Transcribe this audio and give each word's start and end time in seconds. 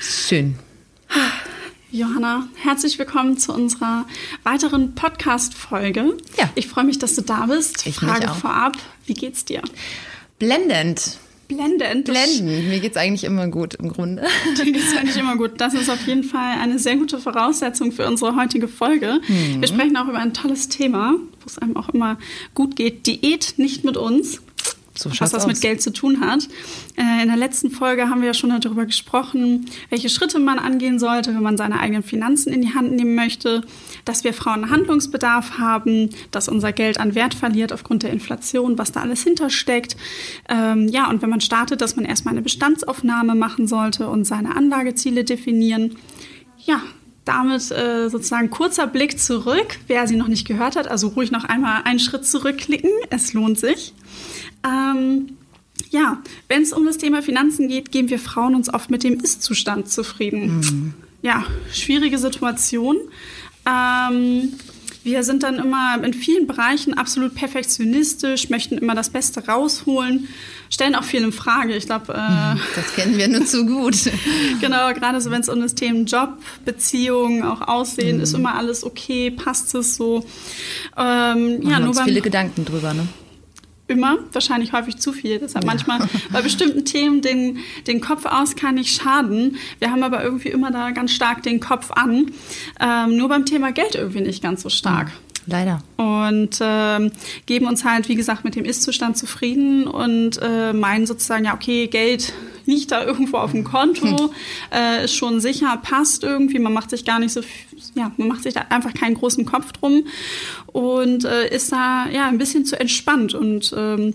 Schön. 0.00 0.54
Johanna, 1.90 2.46
herzlich 2.54 2.98
willkommen 3.00 3.36
zu 3.36 3.52
unserer 3.52 4.06
weiteren 4.44 4.94
Podcast-Folge. 4.94 6.16
Ja. 6.38 6.48
Ich 6.54 6.68
freue 6.68 6.84
mich, 6.84 6.98
dass 6.98 7.16
du 7.16 7.22
da 7.22 7.46
bist. 7.46 7.84
Ich 7.86 7.96
Frage 7.96 8.20
mich 8.20 8.28
auch. 8.28 8.36
vorab, 8.36 8.76
wie 9.06 9.14
geht's 9.14 9.44
dir? 9.44 9.60
Blendend. 10.38 11.18
Blendend. 11.48 12.08
Das 12.08 12.14
Blendend. 12.38 12.68
Mir 12.68 12.78
geht's 12.78 12.96
eigentlich 12.96 13.24
immer 13.24 13.48
gut 13.48 13.74
im 13.74 13.88
Grunde. 13.88 14.22
Dir 14.56 14.70
geht's 14.70 14.96
eigentlich 14.96 15.16
immer 15.16 15.36
gut. 15.36 15.60
Das 15.60 15.74
ist 15.74 15.90
auf 15.90 16.06
jeden 16.06 16.22
Fall 16.22 16.60
eine 16.60 16.78
sehr 16.78 16.96
gute 16.96 17.18
Voraussetzung 17.18 17.90
für 17.90 18.06
unsere 18.06 18.36
heutige 18.36 18.68
Folge. 18.68 19.20
Mhm. 19.26 19.60
Wir 19.60 19.66
sprechen 19.66 19.96
auch 19.96 20.06
über 20.06 20.18
ein 20.18 20.32
tolles 20.32 20.68
Thema, 20.68 21.16
wo 21.40 21.46
es 21.46 21.58
einem 21.58 21.76
auch 21.76 21.88
immer 21.90 22.18
gut 22.54 22.76
geht. 22.76 23.06
Diät 23.06 23.54
nicht 23.56 23.84
mit 23.84 23.96
uns. 23.96 24.40
So 25.00 25.08
was 25.10 25.18
das 25.30 25.34
aus. 25.34 25.46
mit 25.46 25.60
Geld 25.60 25.80
zu 25.80 25.92
tun 25.92 26.20
hat. 26.20 26.48
Äh, 26.96 27.22
in 27.22 27.28
der 27.28 27.36
letzten 27.36 27.70
Folge 27.70 28.10
haben 28.10 28.20
wir 28.20 28.28
ja 28.28 28.34
schon 28.34 28.50
darüber 28.50 28.84
gesprochen, 28.86 29.66
welche 29.88 30.08
Schritte 30.08 30.38
man 30.38 30.58
angehen 30.58 30.98
sollte, 30.98 31.34
wenn 31.34 31.42
man 31.42 31.56
seine 31.56 31.80
eigenen 31.80 32.02
Finanzen 32.02 32.52
in 32.52 32.60
die 32.60 32.74
Hand 32.74 32.92
nehmen 32.92 33.14
möchte, 33.14 33.62
dass 34.04 34.24
wir 34.24 34.34
Frauen 34.34 34.68
Handlungsbedarf 34.68 35.58
haben, 35.58 36.10
dass 36.32 36.48
unser 36.48 36.72
Geld 36.72 36.98
an 36.98 37.14
Wert 37.14 37.34
verliert 37.34 37.72
aufgrund 37.72 38.02
der 38.02 38.10
Inflation, 38.10 38.78
was 38.78 38.92
da 38.92 39.00
alles 39.00 39.22
hintersteckt. 39.22 39.96
Ähm, 40.48 40.88
ja, 40.88 41.08
und 41.08 41.22
wenn 41.22 41.30
man 41.30 41.40
startet, 41.40 41.80
dass 41.80 41.96
man 41.96 42.04
erstmal 42.04 42.34
eine 42.34 42.42
Bestandsaufnahme 42.42 43.34
machen 43.34 43.68
sollte 43.68 44.08
und 44.08 44.24
seine 44.24 44.56
Anlageziele 44.56 45.24
definieren. 45.24 45.96
Ja, 46.58 46.82
damit 47.24 47.70
äh, 47.70 48.08
sozusagen 48.08 48.50
kurzer 48.50 48.86
Blick 48.86 49.18
zurück, 49.18 49.78
wer 49.86 50.06
sie 50.06 50.16
noch 50.16 50.28
nicht 50.28 50.46
gehört 50.46 50.76
hat, 50.76 50.88
also 50.88 51.08
ruhig 51.08 51.30
noch 51.30 51.44
einmal 51.44 51.82
einen 51.84 51.98
Schritt 51.98 52.26
zurückklicken, 52.26 52.90
es 53.10 53.32
lohnt 53.32 53.58
sich. 53.58 53.94
Ähm, 54.64 55.36
ja, 55.90 56.22
wenn 56.48 56.62
es 56.62 56.72
um 56.72 56.84
das 56.86 56.98
Thema 56.98 57.22
Finanzen 57.22 57.68
geht, 57.68 57.90
geben 57.90 58.10
wir 58.10 58.18
Frauen 58.18 58.54
uns 58.54 58.72
oft 58.72 58.90
mit 58.90 59.02
dem 59.02 59.18
Ist-Zustand 59.20 59.90
zufrieden. 59.90 60.94
Ja, 61.22 61.44
schwierige 61.72 62.18
Situation. 62.18 62.96
Ähm, 63.66 64.54
wir 65.02 65.22
sind 65.22 65.42
dann 65.42 65.58
immer 65.58 66.02
in 66.02 66.12
vielen 66.12 66.46
Bereichen 66.46 66.94
absolut 66.94 67.34
perfektionistisch, 67.34 68.50
möchten 68.50 68.78
immer 68.78 68.94
das 68.94 69.10
Beste 69.10 69.46
rausholen, 69.46 70.28
stellen 70.68 70.94
auch 70.94 71.04
viel 71.04 71.22
in 71.22 71.32
Frage. 71.32 71.74
Ich 71.74 71.86
glaube, 71.86 72.12
äh, 72.12 72.56
Das 72.76 72.94
kennen 72.94 73.16
wir 73.16 73.28
nur 73.28 73.46
zu 73.46 73.66
gut. 73.66 73.96
genau, 74.60 74.92
gerade 74.92 75.20
so 75.20 75.30
wenn 75.30 75.40
es 75.40 75.48
um 75.48 75.60
das 75.60 75.74
Thema 75.74 76.04
Job, 76.04 76.38
Beziehungen, 76.64 77.42
auch 77.42 77.62
Aussehen, 77.62 78.20
ist 78.20 78.34
immer 78.34 78.54
alles 78.54 78.84
okay, 78.84 79.30
passt 79.30 79.74
es 79.74 79.96
so. 79.96 80.24
Ähm, 80.96 81.62
ja, 81.62 81.70
Machen 81.70 81.78
nur 81.80 81.88
uns 81.88 81.96
beim, 81.96 82.06
viele 82.06 82.20
Gedanken 82.20 82.64
drüber, 82.64 82.94
ne? 82.94 83.08
Immer, 83.90 84.18
wahrscheinlich 84.32 84.72
häufig 84.72 84.96
zu 84.98 85.12
viel. 85.12 85.38
Deshalb 85.38 85.66
manchmal 85.66 85.98
bei 86.32 86.40
bestimmten 86.40 86.84
Themen 86.84 87.20
den, 87.20 87.58
den 87.86 88.00
Kopf 88.00 88.24
aus 88.24 88.56
kann 88.56 88.76
nicht 88.76 88.94
schaden. 89.00 89.56
Wir 89.78 89.90
haben 89.90 90.02
aber 90.02 90.22
irgendwie 90.22 90.48
immer 90.48 90.70
da 90.70 90.92
ganz 90.92 91.12
stark 91.12 91.42
den 91.42 91.60
Kopf 91.60 91.90
an. 91.90 92.30
Ähm, 92.80 93.16
nur 93.16 93.28
beim 93.28 93.44
Thema 93.44 93.72
Geld 93.72 93.96
irgendwie 93.96 94.20
nicht 94.20 94.42
ganz 94.42 94.62
so 94.62 94.70
stark. 94.70 95.10
Leider. 95.46 95.82
Und 95.96 96.58
ähm, 96.60 97.10
geben 97.46 97.66
uns 97.66 97.84
halt, 97.84 98.08
wie 98.08 98.14
gesagt, 98.14 98.44
mit 98.44 98.54
dem 98.54 98.64
Ist-Zustand 98.64 99.16
zufrieden 99.16 99.86
und 99.86 100.38
äh, 100.40 100.72
meinen 100.72 101.06
sozusagen, 101.06 101.44
ja, 101.44 101.54
okay, 101.54 101.88
Geld 101.88 102.32
liegt 102.70 102.92
da 102.92 103.04
irgendwo 103.04 103.38
auf 103.38 103.52
dem 103.52 103.64
Konto, 103.64 104.32
äh, 104.72 105.04
ist 105.04 105.14
schon 105.14 105.40
sicher, 105.40 105.76
passt 105.82 106.24
irgendwie, 106.24 106.58
man 106.58 106.72
macht 106.72 106.90
sich 106.90 107.04
gar 107.04 107.18
nicht 107.18 107.32
so, 107.32 107.40
ja, 107.94 108.12
man 108.16 108.28
macht 108.28 108.42
sich 108.42 108.54
da 108.54 108.66
einfach 108.70 108.94
keinen 108.94 109.14
großen 109.14 109.44
Kopf 109.44 109.72
drum 109.72 110.06
und 110.66 111.24
äh, 111.24 111.54
ist 111.54 111.72
da 111.72 112.06
ja 112.08 112.26
ein 112.28 112.38
bisschen 112.38 112.64
zu 112.64 112.78
entspannt 112.78 113.34
und 113.34 113.74
ähm, 113.76 114.14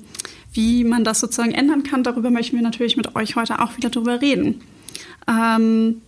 wie 0.53 0.83
man 0.83 1.03
das 1.03 1.19
sozusagen 1.19 1.53
ändern 1.53 1.83
kann, 1.83 2.03
darüber 2.03 2.31
möchten 2.31 2.55
wir 2.55 2.63
natürlich 2.63 2.97
mit 2.97 3.15
euch 3.15 3.35
heute 3.35 3.61
auch 3.61 3.77
wieder 3.77 3.89
drüber 3.89 4.21
reden. 4.21 4.61
Ähm, 5.27 6.01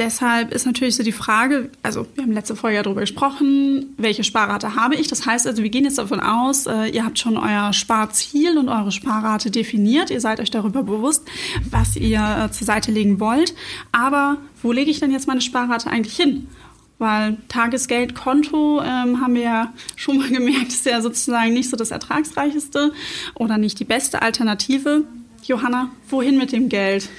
Deshalb 0.00 0.54
ist 0.54 0.64
natürlich 0.64 0.96
so 0.96 1.02
die 1.02 1.12
Frage, 1.12 1.68
also 1.82 2.06
wir 2.14 2.24
haben 2.24 2.32
letzte 2.32 2.56
Folge 2.56 2.76
ja 2.76 2.82
darüber 2.82 3.02
gesprochen, 3.02 3.92
welche 3.98 4.24
Sparrate 4.24 4.74
habe 4.74 4.94
ich? 4.94 5.08
Das 5.08 5.26
heißt 5.26 5.46
also, 5.46 5.62
wir 5.62 5.68
gehen 5.68 5.84
jetzt 5.84 5.98
davon 5.98 6.20
aus, 6.20 6.66
äh, 6.66 6.86
ihr 6.86 7.04
habt 7.04 7.18
schon 7.18 7.36
euer 7.36 7.74
Sparziel 7.74 8.56
und 8.56 8.70
eure 8.70 8.92
Sparrate 8.92 9.50
definiert. 9.50 10.08
Ihr 10.08 10.22
seid 10.22 10.40
euch 10.40 10.50
darüber 10.50 10.82
bewusst, 10.84 11.28
was 11.70 11.96
ihr 11.96 12.18
äh, 12.18 12.50
zur 12.50 12.66
Seite 12.66 12.90
legen 12.90 13.20
wollt. 13.20 13.54
Aber 13.92 14.38
wo 14.62 14.72
lege 14.72 14.90
ich 14.90 15.00
denn 15.00 15.10
jetzt 15.10 15.28
meine 15.28 15.42
Sparrate 15.42 15.90
eigentlich 15.90 16.16
hin? 16.16 16.48
Weil 16.96 17.36
Tagesgeldkonto 17.48 18.80
ähm, 18.80 19.20
haben 19.20 19.34
wir 19.34 19.42
ja 19.42 19.72
schon 19.96 20.16
mal 20.16 20.30
gemerkt, 20.30 20.68
ist 20.68 20.86
ja 20.86 21.02
sozusagen 21.02 21.52
nicht 21.52 21.68
so 21.68 21.76
das 21.76 21.90
ertragsreicheste 21.90 22.94
oder 23.34 23.58
nicht 23.58 23.78
die 23.78 23.84
beste 23.84 24.22
Alternative. 24.22 25.04
Johanna, 25.44 25.90
wohin 26.08 26.38
mit 26.38 26.52
dem 26.52 26.70
Geld? 26.70 27.10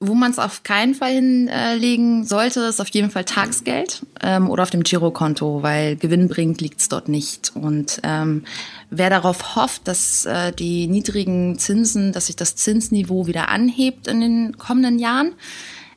Wo 0.00 0.14
man 0.14 0.30
es 0.32 0.38
auf 0.38 0.64
keinen 0.64 0.94
Fall 0.94 1.12
hinlegen 1.12 2.24
sollte, 2.26 2.60
ist 2.60 2.80
auf 2.80 2.88
jeden 2.88 3.10
Fall 3.10 3.24
Tagesgeld 3.24 4.04
ähm, 4.22 4.50
oder 4.50 4.64
auf 4.64 4.70
dem 4.70 4.82
Girokonto, 4.82 5.62
weil 5.62 5.96
gewinnbringend 5.96 6.60
liegt 6.60 6.80
es 6.80 6.88
dort 6.88 7.08
nicht. 7.08 7.52
Und 7.54 8.00
ähm, 8.02 8.44
wer 8.90 9.08
darauf 9.08 9.56
hofft, 9.56 9.88
dass 9.88 10.26
äh, 10.26 10.52
die 10.52 10.88
niedrigen 10.88 11.58
Zinsen, 11.58 12.12
dass 12.12 12.26
sich 12.26 12.36
das 12.36 12.54
Zinsniveau 12.56 13.26
wieder 13.26 13.48
anhebt 13.48 14.06
in 14.06 14.20
den 14.20 14.58
kommenden 14.58 14.98
Jahren, 14.98 15.32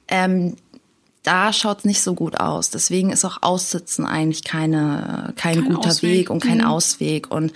ähm, 0.07 0.55
da 1.23 1.51
schaut 1.51 1.79
es 1.79 1.85
nicht 1.85 2.01
so 2.01 2.13
gut 2.13 2.39
aus. 2.39 2.69
Deswegen 2.69 3.09
ist 3.11 3.25
auch 3.25 3.41
Aussitzen 3.41 4.05
eigentlich 4.05 4.45
keine, 4.45 5.33
kein, 5.35 5.63
Kein 5.65 5.73
guter 5.73 5.89
Ausweg. 5.89 6.11
Weg 6.11 6.29
und 6.29 6.41
kein 6.41 6.59
Mhm. 6.59 6.65
Ausweg. 6.65 7.29
Und 7.29 7.51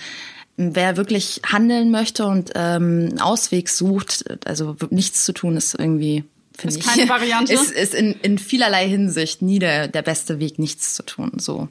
wer 0.57 0.97
wirklich 0.97 1.41
handeln 1.45 1.91
möchte 1.91 2.25
und 2.25 2.51
ähm, 2.55 3.09
einen 3.09 3.21
Ausweg 3.21 3.69
sucht, 3.69 4.25
also 4.45 4.75
nichts 4.89 5.25
zu 5.25 5.33
tun, 5.33 5.57
ist 5.57 5.75
irgendwie, 5.77 6.23
finde 6.55 6.77
ich, 6.77 6.85
keine 6.85 7.09
Variante? 7.09 7.53
Ist, 7.53 7.71
ist 7.71 7.93
in, 7.93 8.13
in 8.21 8.37
vielerlei 8.37 8.87
Hinsicht 8.87 9.41
nie 9.41 9.59
der, 9.59 9.87
der 9.87 10.01
beste 10.01 10.39
Weg, 10.39 10.59
nichts 10.59 10.93
zu 10.93 11.03
tun. 11.03 11.33
So. 11.37 11.67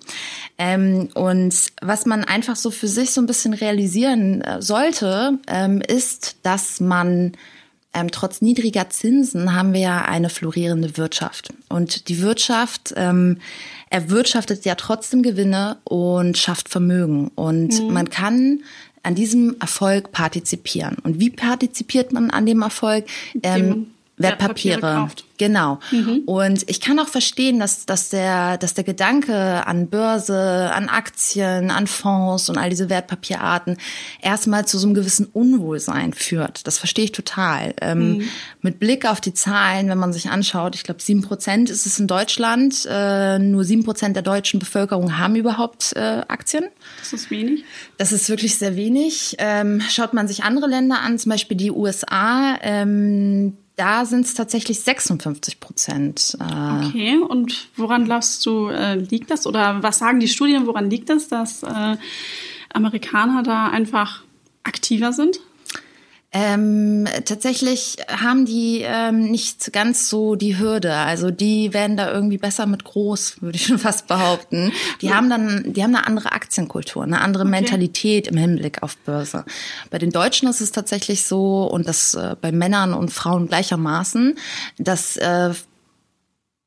Ähm, 0.59 1.09
und 1.15 1.55
was 1.81 2.07
man 2.07 2.25
einfach 2.25 2.57
so 2.57 2.71
für 2.71 2.89
sich 2.89 3.13
so 3.13 3.21
ein 3.21 3.27
bisschen 3.27 3.55
realisieren 3.55 4.41
äh, 4.43 4.61
sollte, 4.63 5.39
ähm, 5.47 5.81
ist, 5.81 6.37
dass 6.43 6.81
man 6.81 7.33
ähm, 7.93 8.11
trotz 8.11 8.41
niedriger 8.41 8.89
Zinsen 8.89 9.55
haben 9.55 9.73
wir 9.73 9.81
ja 9.81 10.03
eine 10.03 10.31
florierende 10.31 10.97
Wirtschaft. 10.97 11.53
Und 11.69 12.09
die 12.09 12.21
Wirtschaft 12.21 12.95
ähm, 12.97 13.39
erwirtschaftet 13.91 14.65
ja 14.65 14.77
trotzdem 14.77 15.23
Gewinne 15.23 15.79
und 15.85 16.39
schafft 16.39 16.69
Vermögen. 16.69 17.29
Und 17.35 17.91
man 17.91 18.09
kann 18.09 18.63
an 19.03 19.15
diesem 19.15 19.57
Erfolg 19.61 20.13
partizipieren. 20.13 20.97
Und 21.03 21.21
wie 21.21 21.31
partizipiert 21.31 22.13
man 22.13 22.31
an 22.31 22.47
dem 22.47 22.63
Erfolg? 22.63 23.07
Indem 23.35 23.69
man 23.69 23.87
Wertpapiere. 24.23 24.83
Wertpapiere. 24.83 25.31
Genau. 25.41 25.81
Und 26.27 26.69
ich 26.69 26.83
kann 26.83 26.99
auch 26.99 27.09
verstehen, 27.09 27.61
dass, 27.61 27.87
dass, 27.87 28.11
der, 28.11 28.59
dass 28.59 28.75
der 28.75 28.85
Gedanke 28.85 29.67
an 29.67 29.89
Börse, 29.89 30.71
an 30.75 30.91
Aktien, 30.91 31.71
an 31.71 31.87
Fonds 31.87 32.51
und 32.51 32.59
all 32.59 32.69
diese 32.69 32.91
Wertpapierarten 32.91 33.79
erstmal 34.21 34.67
zu 34.67 34.79
so 34.79 34.87
einem 34.87 34.93
gewissen 34.93 35.25
Unwohlsein 35.33 36.13
führt. 36.13 36.67
Das 36.67 36.77
verstehe 36.77 37.07
ich 37.07 37.13
total. 37.13 37.73
Ähm, 37.81 38.29
mit 38.61 38.79
Blick 38.79 39.07
auf 39.07 39.23
die 39.23 39.33
Zahlen, 39.33 39.89
wenn 39.89 39.97
man 39.97 40.13
sich 40.13 40.29
anschaut, 40.29 40.75
ich 40.75 40.85
glaube, 40.85 41.01
sieben 41.01 41.23
Prozent 41.23 41.71
ist 41.71 41.87
es 41.87 41.99
in 41.99 42.07
Deutschland. 42.07 42.87
Äh, 42.91 43.39
nur 43.39 43.65
sieben 43.65 43.85
Prozent 43.85 44.17
der 44.17 44.23
deutschen 44.23 44.61
Bevölkerung 44.61 45.17
haben 45.17 45.37
überhaupt 45.37 45.95
äh, 45.97 46.21
Aktien. 46.29 46.67
Das 46.99 47.15
ist 47.15 47.31
wenig. 47.31 47.65
Das 47.97 48.13
ist 48.13 48.29
wirklich 48.29 48.59
sehr 48.59 48.77
wenig. 48.77 49.37
Ähm, 49.39 49.81
schaut 49.89 50.13
man 50.13 50.29
sich 50.29 50.45
andere 50.45 50.67
Länder 50.67 51.01
an, 51.01 51.19
zum 51.19 51.31
Beispiel 51.31 51.57
die 51.57 51.71
USA, 51.71 52.59
ähm, 52.61 53.57
da 53.81 54.05
sind 54.05 54.27
es 54.27 54.35
tatsächlich 54.35 54.81
56 54.81 55.59
Prozent. 55.59 56.37
Äh, 56.39 56.87
Okay, 56.87 57.17
und 57.17 57.69
woran 57.77 58.05
glaubst 58.05 58.45
du, 58.45 58.69
äh, 58.69 58.97
liegt 58.97 59.31
das? 59.31 59.47
Oder 59.47 59.83
was 59.83 59.99
sagen 59.99 60.21
die 60.21 60.29
Studien, 60.29 60.67
woran 60.67 60.91
liegt 60.91 61.09
das, 61.09 61.29
dass 61.29 61.63
äh, 61.63 61.97
Amerikaner 62.75 63.43
da 63.43 63.69
einfach 63.69 64.23
aktiver 64.65 65.13
sind? 65.15 65.41
Ähm, 66.33 67.09
tatsächlich 67.25 67.97
haben 68.09 68.47
die 68.47 68.83
ähm, 68.85 69.33
nicht 69.33 69.73
ganz 69.73 70.09
so 70.09 70.37
die 70.37 70.59
Hürde. 70.59 70.95
Also 70.95 71.33
die 71.33 71.73
werden 71.75 71.97
da 71.97 72.13
irgendwie 72.13 72.39
besser 72.39 72.67
mit 72.67 72.85
groß, 72.85 73.37
würde 73.43 73.57
ich 73.57 73.67
schon 73.67 73.81
fast 73.81 74.07
behaupten. 74.07 74.73
Die 75.01 75.13
haben 75.13 75.29
dann, 75.29 75.73
die 75.73 75.83
haben 75.83 75.95
eine 75.95 76.07
andere 76.07 76.31
Aktienkultur, 76.31 77.03
eine 77.03 77.21
andere 77.21 77.45
Mentalität 77.45 78.29
im 78.29 78.37
Hinblick 78.37 78.83
auf 78.83 78.97
Börse. 78.99 79.45
Bei 79.91 79.99
den 79.99 80.11
Deutschen 80.11 80.49
ist 80.49 80.61
es 80.61 80.71
tatsächlich 80.71 81.25
so 81.25 81.65
und 81.65 81.89
das 81.89 82.15
äh, 82.15 82.37
bei 82.41 82.53
Männern 82.53 82.95
und 82.95 83.11
Frauen 83.11 83.49
gleichermaßen, 83.49 84.39
dass 84.79 85.17
äh, 85.17 85.53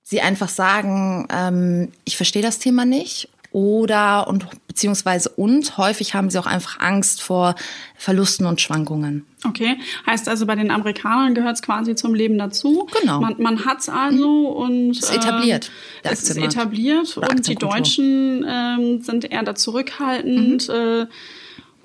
sie 0.02 0.20
einfach 0.20 0.50
sagen, 0.50 1.26
ähm, 1.32 1.92
ich 2.04 2.18
verstehe 2.18 2.42
das 2.42 2.60
Thema 2.60 2.84
nicht 2.84 3.30
oder 3.54 4.28
und 4.28 4.46
beziehungsweise 4.68 5.30
und 5.30 5.78
häufig 5.78 6.16
haben 6.16 6.30
sie 6.30 6.40
auch 6.40 6.48
einfach 6.48 6.80
Angst 6.80 7.22
vor 7.22 7.56
Verlusten 7.96 8.46
und 8.48 8.60
Schwankungen. 8.60 9.26
Okay, 9.48 9.78
heißt 10.08 10.28
also 10.28 10.46
bei 10.46 10.56
den 10.56 10.72
Amerikanern 10.72 11.36
gehört 11.36 11.56
es 11.56 11.62
quasi 11.62 11.96
zum 11.96 12.16
Leben 12.16 12.38
dazu. 12.38 12.88
Genau. 13.00 13.22
Man, 13.22 13.36
man 13.38 13.64
hat 13.66 13.80
es 13.82 13.90
also 13.90 14.48
und 14.50 14.92
Ist 14.98 15.16
etabliert, 15.16 15.70
Äh, 16.02 16.10
es 16.14 16.24
ist 16.24 16.38
etabliert 16.38 17.16
und 17.16 17.48
die. 17.48 17.56
Deutschen 17.56 18.44
ähm, 18.50 19.02
sind 19.02 19.32
eher 19.32 19.44
da 19.44 19.54
zurückhaltend 19.56 20.68
Mhm. 20.68 20.74
äh, 20.74 21.06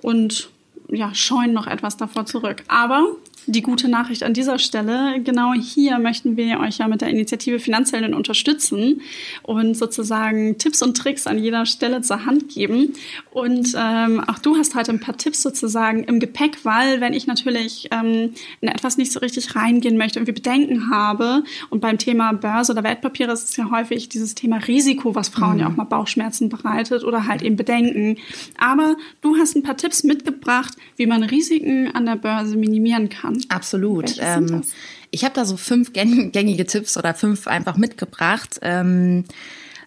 und 0.00 0.48
ja, 0.90 1.14
scheuen 1.14 1.52
noch 1.52 1.66
etwas 1.66 1.98
davor 1.98 2.24
zurück. 2.24 2.62
Aber 2.68 3.04
die 3.48 3.62
gute 3.62 3.88
Nachricht 3.88 4.22
an 4.22 4.34
dieser 4.34 4.58
Stelle, 4.58 5.20
genau 5.24 5.54
hier 5.54 5.98
möchten 5.98 6.36
wir 6.36 6.60
euch 6.60 6.78
ja 6.78 6.86
mit 6.86 7.00
der 7.00 7.08
Initiative 7.08 7.58
Finanzhelden 7.58 8.12
unterstützen 8.12 9.00
und 9.42 9.74
sozusagen 9.74 10.58
Tipps 10.58 10.82
und 10.82 10.96
Tricks 10.96 11.26
an 11.26 11.38
jeder 11.38 11.64
Stelle 11.64 12.02
zur 12.02 12.26
Hand 12.26 12.50
geben. 12.50 12.92
Und 13.30 13.74
ähm, 13.74 14.22
auch 14.26 14.38
du 14.38 14.56
hast 14.56 14.74
heute 14.74 14.92
ein 14.92 15.00
paar 15.00 15.16
Tipps 15.16 15.42
sozusagen 15.42 16.04
im 16.04 16.20
Gepäck, 16.20 16.64
weil 16.64 17.00
wenn 17.00 17.14
ich 17.14 17.26
natürlich 17.26 17.88
ähm, 17.90 18.34
in 18.60 18.68
etwas 18.68 18.98
nicht 18.98 19.12
so 19.12 19.20
richtig 19.20 19.56
reingehen 19.56 19.96
möchte, 19.96 20.18
irgendwie 20.18 20.32
Bedenken 20.32 20.90
habe 20.90 21.42
und 21.70 21.80
beim 21.80 21.96
Thema 21.96 22.32
Börse 22.32 22.72
oder 22.72 22.84
Wertpapiere 22.84 23.32
ist 23.32 23.48
es 23.48 23.56
ja 23.56 23.70
häufig 23.70 24.10
dieses 24.10 24.34
Thema 24.34 24.58
Risiko, 24.58 25.14
was 25.14 25.30
Frauen 25.30 25.54
mhm. 25.54 25.60
ja 25.60 25.68
auch 25.68 25.76
mal 25.76 25.84
Bauchschmerzen 25.84 26.50
bereitet 26.50 27.02
oder 27.02 27.26
halt 27.26 27.40
eben 27.40 27.56
Bedenken. 27.56 28.18
Aber 28.58 28.96
du 29.22 29.38
hast 29.38 29.56
ein 29.56 29.62
paar 29.62 29.78
Tipps 29.78 30.04
mitgebracht, 30.04 30.74
wie 30.96 31.06
man 31.06 31.22
Risiken 31.22 31.90
an 31.94 32.04
der 32.04 32.16
Börse 32.16 32.56
minimieren 32.56 33.08
kann. 33.08 33.37
Absolut. 33.48 34.16
Ähm, 34.20 34.62
ich 35.10 35.24
habe 35.24 35.34
da 35.34 35.44
so 35.44 35.56
fünf 35.56 35.92
gängige 35.92 36.66
Tipps 36.66 36.96
oder 36.96 37.14
fünf 37.14 37.46
einfach 37.46 37.76
mitgebracht. 37.76 38.58
Ähm, 38.62 39.24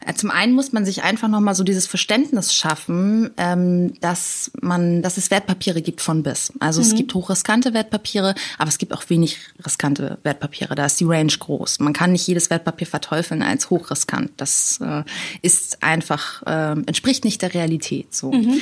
äh, 0.06 0.14
zum 0.14 0.32
einen 0.32 0.54
muss 0.54 0.72
man 0.72 0.86
sich 0.86 1.04
einfach 1.04 1.28
noch 1.28 1.40
mal 1.40 1.54
so 1.54 1.64
dieses 1.64 1.88
Verständnis 1.88 2.54
schaffen, 2.54 3.30
ähm, 3.38 3.94
dass 4.02 4.52
man, 4.62 5.02
dass 5.02 5.18
es 5.18 5.30
Wertpapiere 5.32 5.82
gibt 5.82 6.02
von 6.02 6.24
bis. 6.24 6.52
Also 6.60 6.82
mhm. 6.82 6.88
es 6.88 6.96
gibt 6.96 7.14
hochriskante 7.14 7.74
Wertpapiere, 7.74 8.36
aber 8.58 8.70
es 8.70 8.78
gibt 8.78 8.94
auch 8.94 9.04
wenig 9.10 9.38
riskante 9.64 10.18
Wertpapiere. 10.24 10.76
Da 10.76 10.86
ist 10.86 11.00
die 11.00 11.06
Range 11.06 11.32
groß. 11.32 11.80
Man 11.80 11.94
kann 11.94 12.14
nicht 12.14 12.28
jedes 12.28 12.50
Wertpapier 12.50 12.88
verteufeln 12.88 13.44
als 13.44 13.70
hochriskant. 13.70 14.32
Das 14.38 14.80
äh, 14.82 15.04
ist 15.42 15.84
einfach 15.84 16.42
äh, 16.46 16.72
entspricht 16.86 17.24
nicht 17.24 17.42
der 17.42 17.54
Realität. 17.54 18.14
So. 18.14 18.32
Mhm. 18.32 18.60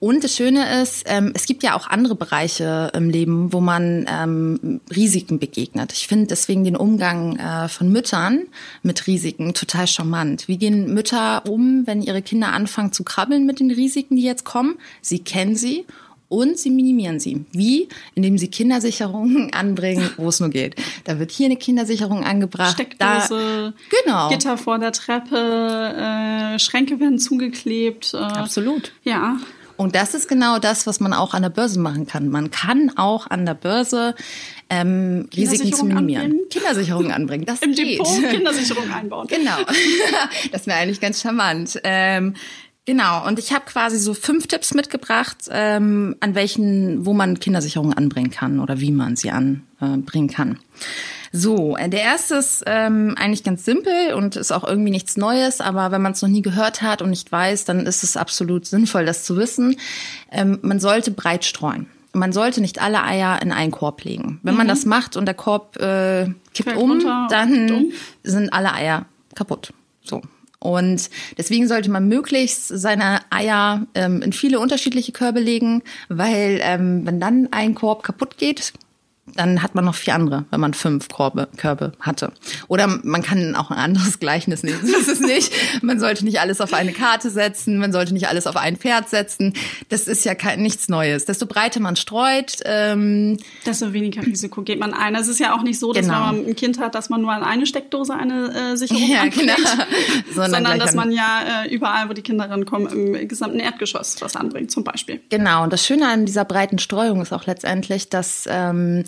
Und 0.00 0.24
das 0.24 0.34
Schöne 0.34 0.80
ist, 0.80 1.04
ähm, 1.06 1.32
es 1.34 1.44
gibt 1.44 1.62
ja 1.62 1.76
auch 1.76 1.86
andere 1.86 2.14
Bereiche 2.14 2.90
im 2.94 3.10
Leben, 3.10 3.52
wo 3.52 3.60
man 3.60 4.06
ähm, 4.08 4.80
Risiken 4.96 5.38
begegnet. 5.38 5.92
Ich 5.92 6.08
finde 6.08 6.28
deswegen 6.28 6.64
den 6.64 6.74
Umgang 6.74 7.36
äh, 7.36 7.68
von 7.68 7.92
Müttern 7.92 8.44
mit 8.82 9.06
Risiken 9.06 9.52
total 9.52 9.86
charmant. 9.86 10.48
Wie 10.48 10.56
gehen 10.56 10.94
Mütter 10.94 11.42
um, 11.46 11.86
wenn 11.86 12.00
ihre 12.00 12.22
Kinder 12.22 12.54
anfangen 12.54 12.94
zu 12.94 13.04
krabbeln 13.04 13.44
mit 13.44 13.60
den 13.60 13.70
Risiken, 13.70 14.16
die 14.16 14.22
jetzt 14.22 14.46
kommen? 14.46 14.78
Sie 15.02 15.18
kennen 15.18 15.54
sie 15.54 15.84
und 16.30 16.56
sie 16.58 16.70
minimieren 16.70 17.20
sie. 17.20 17.44
Wie? 17.52 17.88
Indem 18.14 18.38
sie 18.38 18.48
Kindersicherungen 18.48 19.52
anbringen, 19.52 20.08
wo 20.16 20.30
es 20.30 20.40
nur 20.40 20.48
geht. 20.48 20.76
Da 21.04 21.18
wird 21.18 21.30
hier 21.30 21.44
eine 21.44 21.56
Kindersicherung 21.56 22.24
angebracht. 22.24 22.72
Steckdose, 22.72 23.74
da, 23.74 23.96
genau. 24.02 24.28
Gitter 24.30 24.56
vor 24.56 24.78
der 24.78 24.92
Treppe, 24.92 25.36
äh, 25.36 26.58
Schränke 26.58 27.00
werden 27.00 27.18
zugeklebt. 27.18 28.14
Äh, 28.14 28.16
Absolut. 28.16 28.92
Ja. 29.04 29.36
Und 29.80 29.94
das 29.94 30.12
ist 30.12 30.28
genau 30.28 30.58
das, 30.58 30.86
was 30.86 31.00
man 31.00 31.14
auch 31.14 31.32
an 31.32 31.40
der 31.40 31.48
Börse 31.48 31.80
machen 31.80 32.06
kann. 32.06 32.28
Man 32.28 32.50
kann 32.50 32.92
auch 32.96 33.30
an 33.30 33.46
der 33.46 33.54
Börse 33.54 34.14
ähm, 34.68 35.26
Risiken 35.34 35.72
zu 35.72 35.86
minimieren. 35.86 36.24
Anbringen. 36.24 36.48
Kindersicherungen 36.50 37.12
anbringen. 37.12 37.46
Das 37.46 37.60
Im 37.62 37.72
geht. 37.72 37.98
Depot 37.98 38.30
Kindersicherung 38.30 38.92
einbauen. 38.92 39.26
Genau. 39.26 39.56
das 40.52 40.66
wäre 40.66 40.80
eigentlich 40.80 41.00
ganz 41.00 41.22
charmant. 41.22 41.80
Ähm, 41.82 42.34
Genau, 42.86 43.26
und 43.26 43.38
ich 43.38 43.52
habe 43.52 43.66
quasi 43.66 43.98
so 43.98 44.14
fünf 44.14 44.48
Tipps 44.48 44.74
mitgebracht, 44.74 45.36
ähm, 45.50 46.16
an 46.20 46.34
welchen, 46.34 47.04
wo 47.06 47.12
man 47.12 47.38
Kindersicherungen 47.38 47.96
anbringen 47.96 48.30
kann 48.30 48.58
oder 48.58 48.80
wie 48.80 48.90
man 48.90 49.16
sie 49.16 49.30
anbringen 49.30 50.28
kann. 50.28 50.58
So, 51.32 51.76
äh, 51.76 51.88
der 51.88 52.02
erste 52.02 52.36
ist 52.36 52.64
ähm, 52.66 53.14
eigentlich 53.16 53.44
ganz 53.44 53.64
simpel 53.64 54.14
und 54.14 54.36
ist 54.36 54.50
auch 54.50 54.64
irgendwie 54.64 54.90
nichts 54.90 55.16
Neues, 55.16 55.60
aber 55.60 55.92
wenn 55.92 56.02
man 56.02 56.12
es 56.12 56.22
noch 56.22 56.28
nie 56.28 56.42
gehört 56.42 56.82
hat 56.82 57.02
und 57.02 57.10
nicht 57.10 57.30
weiß, 57.30 57.64
dann 57.64 57.86
ist 57.86 58.02
es 58.02 58.16
absolut 58.16 58.66
sinnvoll, 58.66 59.06
das 59.06 59.24
zu 59.24 59.36
wissen. 59.36 59.76
Ähm, 60.32 60.58
man 60.62 60.80
sollte 60.80 61.12
breit 61.12 61.44
streuen. 61.44 61.86
Man 62.12 62.32
sollte 62.32 62.60
nicht 62.60 62.82
alle 62.82 63.04
Eier 63.04 63.40
in 63.40 63.52
einen 63.52 63.70
Korb 63.70 64.02
legen. 64.02 64.40
Wenn 64.42 64.54
mhm. 64.54 64.58
man 64.58 64.68
das 64.68 64.84
macht 64.84 65.16
und 65.16 65.26
der 65.26 65.34
Korb 65.34 65.76
äh, 65.76 66.26
kippt 66.52 66.76
um, 66.76 66.98
dann 67.28 67.70
um. 67.70 67.92
sind 68.24 68.52
alle 68.52 68.72
Eier 68.72 69.06
kaputt. 69.36 69.72
So. 70.02 70.22
Und 70.58 71.08
deswegen 71.38 71.68
sollte 71.68 71.90
man 71.90 72.08
möglichst 72.08 72.68
seine 72.68 73.20
Eier 73.30 73.86
ähm, 73.94 74.20
in 74.20 74.32
viele 74.32 74.58
unterschiedliche 74.58 75.12
Körbe 75.12 75.40
legen, 75.40 75.82
weil 76.08 76.60
ähm, 76.62 77.06
wenn 77.06 77.20
dann 77.20 77.48
ein 77.52 77.74
Korb 77.74 78.02
kaputt 78.02 78.36
geht, 78.36 78.74
dann 79.36 79.62
hat 79.62 79.74
man 79.74 79.84
noch 79.84 79.94
vier 79.94 80.14
andere, 80.14 80.44
wenn 80.50 80.60
man 80.60 80.74
fünf 80.74 81.08
Korbe, 81.08 81.48
Körbe 81.56 81.92
hatte. 82.00 82.32
Oder 82.68 82.86
man 83.02 83.22
kann 83.22 83.54
auch 83.56 83.70
ein 83.70 83.78
anderes 83.78 84.18
Gleichnis 84.18 84.62
nehmen. 84.62 84.80
Das 84.92 85.08
ist 85.08 85.22
nicht. 85.22 85.52
Man 85.82 85.98
sollte 86.00 86.24
nicht 86.24 86.40
alles 86.40 86.60
auf 86.60 86.72
eine 86.72 86.92
Karte 86.92 87.30
setzen, 87.30 87.78
man 87.78 87.92
sollte 87.92 88.12
nicht 88.12 88.28
alles 88.28 88.46
auf 88.46 88.56
ein 88.56 88.76
Pferd 88.76 89.08
setzen. 89.08 89.54
Das 89.88 90.08
ist 90.08 90.24
ja 90.24 90.34
kein, 90.34 90.60
nichts 90.60 90.88
Neues. 90.88 91.24
Desto 91.24 91.46
breiter 91.46 91.80
man 91.80 91.96
streut, 91.96 92.56
ähm, 92.64 93.38
desto 93.64 93.92
weniger 93.92 94.24
Risiko 94.24 94.62
geht 94.62 94.78
man 94.78 94.94
ein. 94.94 95.14
Es 95.14 95.28
ist 95.28 95.40
ja 95.40 95.54
auch 95.54 95.62
nicht 95.62 95.78
so, 95.78 95.92
dass 95.92 96.06
genau. 96.06 96.28
wenn 96.28 96.36
man 96.42 96.46
ein 96.46 96.56
Kind 96.56 96.78
hat, 96.78 96.94
dass 96.94 97.08
man 97.08 97.22
nur 97.22 97.32
an 97.32 97.42
eine 97.42 97.66
Steckdose 97.66 98.14
eine 98.14 98.72
äh, 98.72 98.76
Sicherung 98.76 99.08
ja, 99.08 99.26
genau. 99.26 99.54
sondern, 100.32 100.50
sondern 100.50 100.78
dass 100.78 100.94
man 100.94 101.12
ja 101.12 101.64
äh, 101.64 101.74
überall, 101.74 102.08
wo 102.08 102.12
die 102.12 102.22
Kinder 102.22 102.48
rankommen, 102.48 102.88
im 102.88 103.28
gesamten 103.28 103.60
Erdgeschoss 103.60 104.16
was 104.20 104.36
anbringt, 104.36 104.70
zum 104.70 104.84
Beispiel. 104.84 105.20
Genau. 105.28 105.62
Und 105.62 105.72
das 105.72 105.86
Schöne 105.86 106.08
an 106.08 106.26
dieser 106.26 106.44
breiten 106.44 106.78
Streuung 106.78 107.20
ist 107.22 107.32
auch 107.32 107.46
letztendlich, 107.46 108.08
dass 108.08 108.46
ähm, 108.48 109.04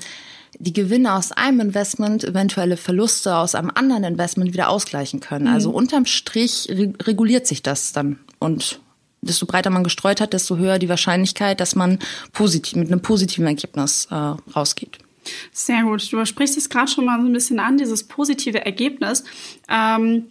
die 0.58 0.72
Gewinne 0.72 1.14
aus 1.14 1.32
einem 1.32 1.60
Investment 1.60 2.24
eventuelle 2.24 2.76
Verluste 2.76 3.36
aus 3.36 3.54
einem 3.54 3.70
anderen 3.74 4.04
Investment 4.04 4.52
wieder 4.52 4.68
ausgleichen 4.68 5.20
können. 5.20 5.48
Also 5.48 5.70
mhm. 5.70 5.76
unterm 5.76 6.06
Strich 6.06 6.68
reguliert 6.70 7.46
sich 7.46 7.62
das 7.62 7.92
dann 7.92 8.18
und 8.38 8.80
desto 9.22 9.46
breiter 9.46 9.70
man 9.70 9.84
gestreut 9.84 10.20
hat, 10.20 10.32
desto 10.32 10.56
höher 10.56 10.78
die 10.78 10.88
Wahrscheinlichkeit, 10.88 11.60
dass 11.60 11.74
man 11.74 11.98
positiv 12.32 12.76
mit 12.76 12.88
einem 12.88 13.00
positiven 13.00 13.46
Ergebnis 13.46 14.08
äh, 14.10 14.14
rausgeht. 14.14 14.98
Sehr 15.52 15.84
gut. 15.84 16.12
Du 16.12 16.24
sprichst 16.24 16.58
es 16.58 16.68
gerade 16.68 16.90
schon 16.90 17.04
mal 17.04 17.20
so 17.20 17.26
ein 17.26 17.32
bisschen 17.32 17.60
an, 17.60 17.78
dieses 17.78 18.02
positive 18.04 18.64
Ergebnis. 18.64 19.24
Ähm 19.68 20.26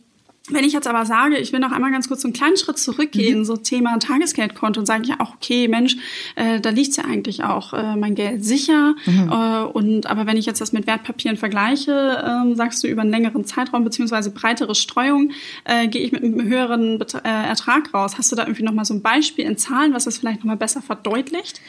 wenn 0.52 0.64
ich 0.64 0.74
jetzt 0.74 0.88
aber 0.88 1.06
sage, 1.06 1.38
ich 1.38 1.54
will 1.54 1.60
noch 1.60 1.72
einmal 1.72 1.92
ganz 1.92 2.08
kurz 2.08 2.22
so 2.22 2.28
einen 2.28 2.34
kleinen 2.34 2.58
Schritt 2.58 2.78
zurückgehen, 2.78 3.40
mhm. 3.40 3.46
so 3.46 3.58
Thema 3.58 3.98
Tagesgeldkonto 3.98 4.80
und 4.80 4.86
sage 4.86 5.06
ja 5.08 5.20
auch, 5.20 5.34
okay, 5.36 5.68
Mensch, 5.68 5.98
äh, 6.36 6.60
da 6.60 6.70
liegt 6.70 6.96
ja 6.98 7.06
eigentlich 7.06 7.44
auch 7.44 7.74
äh, 7.74 7.96
mein 7.96 8.16
Geld 8.16 8.44
sicher. 8.44 8.96
Mhm. 9.06 9.30
Äh, 9.32 9.64
und 9.64 10.08
aber 10.08 10.26
wenn 10.26 10.38
ich 10.38 10.46
jetzt 10.46 10.62
das 10.62 10.74
mit 10.74 10.88
Wertpapieren 10.88 11.38
vergleiche, 11.38 12.24
ähm, 12.26 12.56
sagst 12.56 12.84
du 12.84 12.88
über 12.88 13.02
einen 13.02 13.12
längeren 13.12 13.46
Zeitraum 13.46 13.84
beziehungsweise 13.84 14.32
breitere 14.32 14.76
Streuung, 14.76 15.32
äh, 15.66 15.88
gehe 15.88 16.04
ich 16.04 16.12
mit 16.12 16.24
einem 16.24 16.42
höheren 16.44 17.00
Bet 17.00 17.16
äh, 17.16 17.20
Ertrag 17.28 17.94
raus. 17.94 18.18
Hast 18.18 18.32
du 18.32 18.36
da 18.36 18.44
irgendwie 18.44 18.64
nochmal 18.64 18.86
so 18.86 18.94
ein 18.94 19.02
Beispiel 19.02 19.46
in 19.46 19.58
Zahlen, 19.58 19.94
was 19.94 20.06
das 20.06 20.18
vielleicht 20.18 20.40
nochmal 20.40 20.58
besser 20.58 20.82
verdeutlicht? 20.82 21.62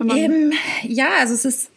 Ähm, 0.00 0.52
ja, 0.82 1.08
also 1.20 1.34
es 1.34 1.44
ist 1.44 1.70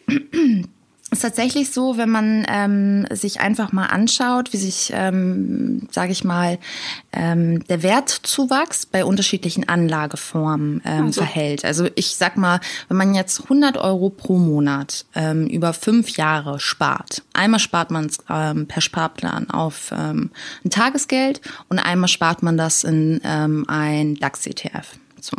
ist 1.10 1.22
tatsächlich 1.22 1.72
so, 1.72 1.96
wenn 1.96 2.10
man 2.10 2.44
ähm, 2.48 3.06
sich 3.10 3.40
einfach 3.40 3.72
mal 3.72 3.86
anschaut, 3.86 4.52
wie 4.52 4.58
sich, 4.58 4.90
ähm, 4.94 5.88
sage 5.90 6.12
ich 6.12 6.22
mal, 6.22 6.58
ähm, 7.12 7.64
der 7.66 7.82
Wertzuwachs 7.82 8.84
bei 8.86 9.04
unterschiedlichen 9.04 9.68
Anlageformen 9.68 10.82
ähm, 10.84 11.06
also. 11.06 11.22
verhält. 11.22 11.64
Also 11.64 11.88
ich 11.94 12.16
sag 12.16 12.36
mal, 12.36 12.60
wenn 12.88 12.98
man 12.98 13.14
jetzt 13.14 13.44
100 13.44 13.78
Euro 13.78 14.10
pro 14.10 14.36
Monat 14.36 15.06
ähm, 15.14 15.46
über 15.46 15.72
fünf 15.72 16.10
Jahre 16.16 16.60
spart, 16.60 17.22
einmal 17.32 17.60
spart 17.60 17.90
man 17.90 18.06
es 18.06 18.18
ähm, 18.28 18.66
per 18.66 18.82
Sparplan 18.82 19.48
auf 19.50 19.92
ähm, 19.92 20.30
ein 20.64 20.70
Tagesgeld 20.70 21.40
und 21.68 21.78
einmal 21.78 22.08
spart 22.08 22.42
man 22.42 22.58
das 22.58 22.84
in 22.84 23.20
ähm, 23.24 23.64
ein 23.66 24.16
DAX-ETF. 24.16 24.98
So 25.20 25.36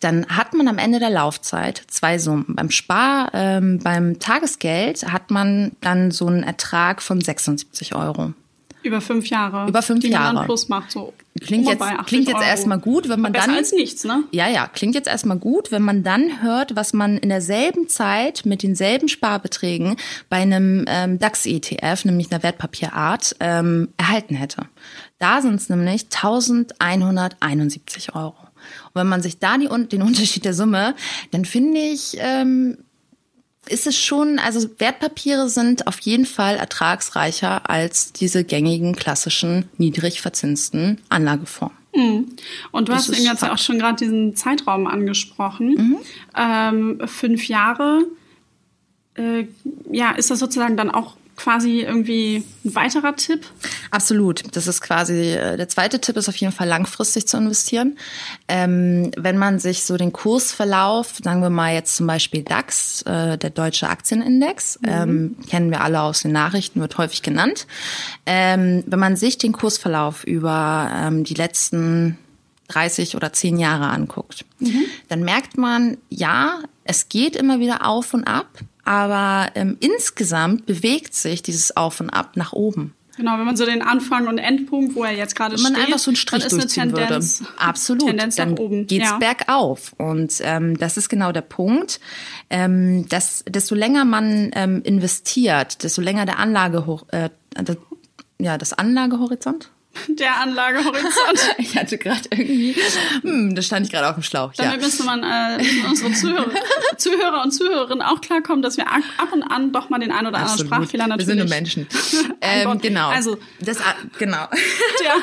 dann 0.00 0.26
hat 0.28 0.54
man 0.54 0.66
am 0.66 0.78
Ende 0.78 0.98
der 0.98 1.10
Laufzeit 1.10 1.82
zwei 1.88 2.18
Summen. 2.18 2.46
Beim 2.48 2.70
Spar, 2.70 3.30
ähm, 3.34 3.78
beim 3.78 4.18
Tagesgeld 4.18 5.12
hat 5.12 5.30
man 5.30 5.72
dann 5.80 6.10
so 6.10 6.26
einen 6.26 6.42
Ertrag 6.42 7.02
von 7.02 7.20
76 7.20 7.94
Euro. 7.94 8.32
Über 8.82 9.02
fünf 9.02 9.28
Jahre. 9.28 9.68
Über 9.68 9.82
fünf 9.82 10.00
die 10.00 10.08
Jahre. 10.08 10.34
Man 10.34 10.46
plus 10.46 10.68
macht 10.68 10.90
so. 10.90 11.12
Klingt 11.38 11.68
jetzt, 11.68 11.84
klingt 12.06 12.28
jetzt 12.28 12.42
erstmal 12.42 12.78
gut, 12.78 13.08
wenn 13.08 13.20
man 13.20 13.32
Besser 13.32 13.48
dann. 13.48 13.56
als 13.56 13.72
nichts, 13.72 14.04
ne? 14.04 14.24
Ja, 14.30 14.48
ja, 14.48 14.66
klingt 14.66 14.94
jetzt 14.94 15.06
erstmal 15.06 15.38
gut, 15.38 15.70
wenn 15.70 15.82
man 15.82 16.02
dann 16.02 16.42
hört, 16.42 16.76
was 16.76 16.92
man 16.92 17.18
in 17.18 17.28
derselben 17.28 17.88
Zeit 17.88 18.46
mit 18.46 18.62
denselben 18.62 19.08
Sparbeträgen 19.08 19.96
bei 20.28 20.38
einem 20.38 20.84
ähm, 20.88 21.18
DAX-ETF, 21.18 22.04
nämlich 22.04 22.32
einer 22.32 22.42
Wertpapierart, 22.42 23.36
ähm, 23.40 23.88
erhalten 23.96 24.34
hätte. 24.34 24.62
Da 25.18 25.42
sind 25.42 25.56
es 25.56 25.68
nämlich 25.68 26.04
1171 26.04 28.14
Euro. 28.14 28.34
Und 28.86 28.94
wenn 28.94 29.08
man 29.08 29.22
sich 29.22 29.38
da 29.38 29.58
die, 29.58 29.68
den 29.88 30.02
Unterschied 30.02 30.44
der 30.44 30.54
Summe, 30.54 30.94
dann 31.30 31.44
finde 31.44 31.80
ich, 31.80 32.16
ähm, 32.18 32.78
ist 33.68 33.86
es 33.86 33.98
schon, 33.98 34.38
also 34.38 34.68
Wertpapiere 34.78 35.48
sind 35.48 35.86
auf 35.86 36.00
jeden 36.00 36.26
Fall 36.26 36.56
ertragsreicher 36.56 37.68
als 37.68 38.12
diese 38.12 38.42
gängigen 38.44 38.96
klassischen 38.96 39.68
niedrig 39.78 40.20
verzinsten 40.20 40.98
Anlageformen. 41.08 41.76
Mhm. 41.94 42.26
Und 42.70 42.88
du 42.88 42.92
das 42.92 43.08
hast 43.08 43.16
eben 43.16 43.26
jetzt 43.26 43.42
ja 43.42 43.52
auch 43.52 43.58
schon 43.58 43.78
gerade 43.78 43.96
diesen 43.96 44.36
Zeitraum 44.36 44.86
angesprochen. 44.86 45.74
Mhm. 45.74 45.96
Ähm, 46.36 47.00
fünf 47.06 47.48
Jahre. 47.48 48.04
Äh, 49.14 49.46
ja, 49.90 50.12
ist 50.12 50.30
das 50.30 50.38
sozusagen 50.38 50.76
dann 50.76 50.90
auch 50.90 51.16
quasi 51.42 51.80
irgendwie 51.80 52.44
ein 52.64 52.74
weiterer 52.74 53.16
Tipp? 53.16 53.46
Absolut. 53.90 54.44
Das 54.54 54.66
ist 54.66 54.82
quasi, 54.82 55.32
äh, 55.32 55.56
der 55.56 55.68
zweite 55.68 56.00
Tipp 56.00 56.16
ist 56.16 56.28
auf 56.28 56.36
jeden 56.36 56.52
Fall 56.52 56.68
langfristig 56.68 57.26
zu 57.26 57.38
investieren. 57.38 57.96
Ähm, 58.46 59.10
wenn 59.16 59.38
man 59.38 59.58
sich 59.58 59.84
so 59.84 59.96
den 59.96 60.12
Kursverlauf, 60.12 61.18
sagen 61.22 61.40
wir 61.40 61.50
mal 61.50 61.72
jetzt 61.72 61.96
zum 61.96 62.06
Beispiel 62.06 62.42
DAX, 62.42 63.02
äh, 63.02 63.38
der 63.38 63.50
deutsche 63.50 63.88
Aktienindex, 63.88 64.78
mhm. 64.82 64.88
ähm, 64.88 65.36
kennen 65.48 65.70
wir 65.70 65.80
alle 65.80 66.02
aus 66.02 66.20
den 66.20 66.32
Nachrichten, 66.32 66.80
wird 66.80 66.98
häufig 66.98 67.22
genannt. 67.22 67.66
Ähm, 68.26 68.84
wenn 68.86 68.98
man 68.98 69.16
sich 69.16 69.38
den 69.38 69.52
Kursverlauf 69.52 70.24
über 70.24 70.90
ähm, 70.94 71.24
die 71.24 71.34
letzten 71.34 72.18
30 72.68 73.16
oder 73.16 73.32
10 73.32 73.58
Jahre 73.58 73.88
anguckt, 73.88 74.44
mhm. 74.58 74.84
dann 75.08 75.24
merkt 75.24 75.56
man, 75.56 75.96
ja, 76.10 76.60
es 76.84 77.08
geht 77.08 77.34
immer 77.34 77.60
wieder 77.60 77.86
auf 77.86 78.12
und 78.12 78.24
ab, 78.24 78.48
aber 78.90 79.52
ähm, 79.54 79.76
insgesamt 79.78 80.66
bewegt 80.66 81.14
sich 81.14 81.44
dieses 81.44 81.76
Auf 81.76 82.00
und 82.00 82.10
Ab 82.10 82.32
nach 82.34 82.52
oben. 82.52 82.92
Genau, 83.16 83.38
wenn 83.38 83.44
man 83.44 83.56
so 83.56 83.64
den 83.64 83.82
Anfang 83.82 84.26
und 84.26 84.38
Endpunkt, 84.38 84.96
wo 84.96 85.04
er 85.04 85.12
jetzt 85.12 85.36
gerade 85.36 85.56
steht, 85.56 85.72
man 85.72 85.80
einfach 85.80 86.00
so 86.00 86.10
einen 86.10 86.16
Strich 86.16 86.48
durchziehen 86.48 86.92
Tendenz, 86.92 87.40
würde, 87.40 87.52
absolut, 87.56 88.08
Tendenz 88.08 88.34
dann 88.34 88.58
oben. 88.58 88.88
geht's 88.88 89.10
ja. 89.10 89.18
bergauf 89.18 89.92
und 89.96 90.40
ähm, 90.40 90.76
das 90.76 90.96
ist 90.96 91.08
genau 91.08 91.30
der 91.30 91.42
Punkt. 91.42 92.00
Ähm, 92.48 93.08
dass 93.08 93.44
desto 93.48 93.76
länger 93.76 94.04
man 94.04 94.50
ähm, 94.54 94.82
investiert, 94.82 95.84
desto 95.84 96.00
länger 96.00 96.26
der 96.26 96.40
Anlage 96.40 96.84
äh, 97.12 97.30
ja 98.40 98.58
das 98.58 98.72
Anlagehorizont 98.72 99.70
der 100.08 100.40
Anlagehorizont. 100.40 101.54
ich 101.58 101.76
hatte 101.76 101.98
gerade 101.98 102.22
irgendwie, 102.30 102.74
hm, 103.22 103.54
da 103.54 103.62
stand 103.62 103.86
ich 103.86 103.92
gerade 103.92 104.08
auf 104.08 104.14
dem 104.14 104.22
Schlauch. 104.22 104.52
Damit 104.54 104.80
ja. 104.80 104.86
müsste 104.86 105.04
man 105.04 105.22
äh, 105.22 105.62
unsere 105.88 106.12
Zuhörer, 106.12 106.50
Zuhörer 106.96 107.42
und 107.42 107.50
Zuhörerinnen 107.52 108.02
auch 108.02 108.20
klarkommen, 108.20 108.62
dass 108.62 108.76
wir 108.76 108.86
ab 108.88 109.32
und 109.32 109.42
an 109.42 109.72
doch 109.72 109.90
mal 109.90 109.98
den 109.98 110.12
ein 110.12 110.26
oder 110.26 110.38
anderen. 110.38 110.66
Sprachfehler 110.66 111.06
natürlich. 111.06 111.28
Wir 111.28 111.34
sind 111.34 111.38
nur 111.38 111.48
Menschen. 111.48 111.86
ähm, 112.40 112.78
genau. 112.78 113.08
Also 113.08 113.38
das, 113.60 113.78
genau. 114.18 114.48
Der, 115.00 115.14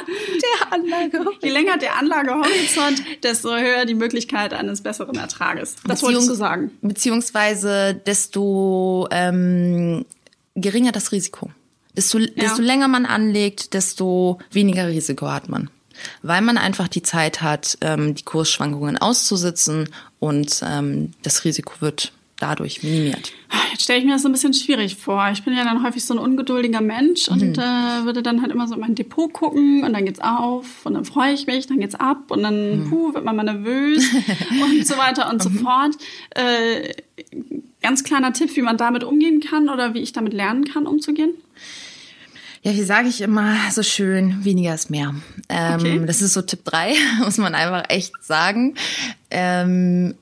der 0.61 0.73
Anlagehorizont. 0.73 1.43
Je 1.43 1.49
länger 1.49 1.77
der 1.77 1.97
Anlagehorizont, 1.97 3.23
desto 3.23 3.55
höher 3.55 3.85
die 3.85 3.95
Möglichkeit 3.95 4.53
eines 4.53 4.81
besseren 4.81 5.15
Ertrages. 5.15 5.75
Das 5.75 5.83
Beziehung, 5.83 6.13
wolltest 6.13 6.29
du 6.29 6.35
sagen. 6.35 6.71
Beziehungsweise 6.81 7.95
desto 8.05 9.07
ähm, 9.11 10.05
geringer 10.55 10.91
das 10.91 11.11
Risiko. 11.11 11.51
Desto, 11.97 12.19
ja. 12.19 12.27
desto 12.35 12.61
länger 12.61 12.87
man 12.87 13.05
anlegt, 13.05 13.73
desto 13.73 14.37
weniger 14.51 14.87
Risiko 14.87 15.27
hat 15.29 15.49
man. 15.49 15.69
Weil 16.21 16.41
man 16.43 16.59
einfach 16.59 16.87
die 16.87 17.01
Zeit 17.01 17.41
hat, 17.41 17.77
ähm, 17.81 18.13
die 18.13 18.23
Kursschwankungen 18.23 18.97
auszusitzen 18.97 19.89
und 20.19 20.61
ähm, 20.63 21.13
das 21.23 21.43
Risiko 21.43 21.73
wird 21.79 22.13
dadurch 22.39 22.83
minimiert. 22.83 23.33
Jetzt 23.71 23.83
stelle 23.83 23.99
ich 23.99 24.05
mir 24.05 24.11
das 24.11 24.21
so 24.21 24.29
ein 24.29 24.31
bisschen 24.31 24.53
schwierig 24.53 24.95
vor. 24.95 25.29
Ich 25.31 25.43
bin 25.43 25.55
ja 25.55 25.63
dann 25.63 25.83
häufig 25.83 26.05
so 26.05 26.13
ein 26.13 26.19
ungeduldiger 26.19 26.81
Mensch 26.81 27.27
und 27.29 27.57
mhm. 27.57 27.63
äh, 27.63 28.05
würde 28.05 28.21
dann 28.21 28.41
halt 28.41 28.51
immer 28.51 28.67
so 28.67 28.75
in 28.75 28.81
mein 28.81 28.93
Depot 28.93 29.33
gucken 29.33 29.83
und 29.83 29.93
dann 29.93 30.05
geht's 30.05 30.19
auf 30.19 30.85
und 30.85 30.93
dann 30.93 31.05
freue 31.05 31.33
ich 31.33 31.47
mich, 31.47 31.65
dann 31.65 31.79
geht's 31.79 31.95
ab 31.95 32.29
und 32.29 32.43
dann 32.43 32.83
mhm. 32.83 32.89
puh, 32.89 33.13
wird 33.15 33.25
man 33.25 33.35
mal 33.35 33.43
nervös 33.43 34.07
und 34.63 34.85
so 34.85 34.97
weiter 34.97 35.31
und 35.31 35.41
so 35.41 35.49
mhm. 35.49 35.59
fort. 35.59 35.97
Äh, 36.35 36.93
ganz 37.81 38.03
kleiner 38.03 38.33
Tipp, 38.33 38.55
wie 38.55 38.61
man 38.61 38.77
damit 38.77 39.03
umgehen 39.03 39.39
kann 39.39 39.69
oder 39.69 39.95
wie 39.95 39.99
ich 39.99 40.13
damit 40.13 40.33
lernen 40.33 40.65
kann, 40.65 40.85
umzugehen? 40.85 41.33
Ja, 42.67 42.73
wie 42.73 42.83
sage 42.83 43.07
ich 43.07 43.21
immer 43.21 43.55
so 43.71 43.81
schön, 43.81 44.43
weniger 44.43 44.75
ist 44.75 44.89
mehr. 44.89 45.15
Ähm, 45.47 45.79
okay. 45.79 46.01
Das 46.05 46.21
ist 46.21 46.33
so 46.33 46.41
Tipp 46.41 46.65
3, 46.65 46.95
muss 47.23 47.37
man 47.37 47.55
einfach 47.55 47.85
echt 47.87 48.11
sagen. 48.21 48.75
Ähm, 49.31 50.15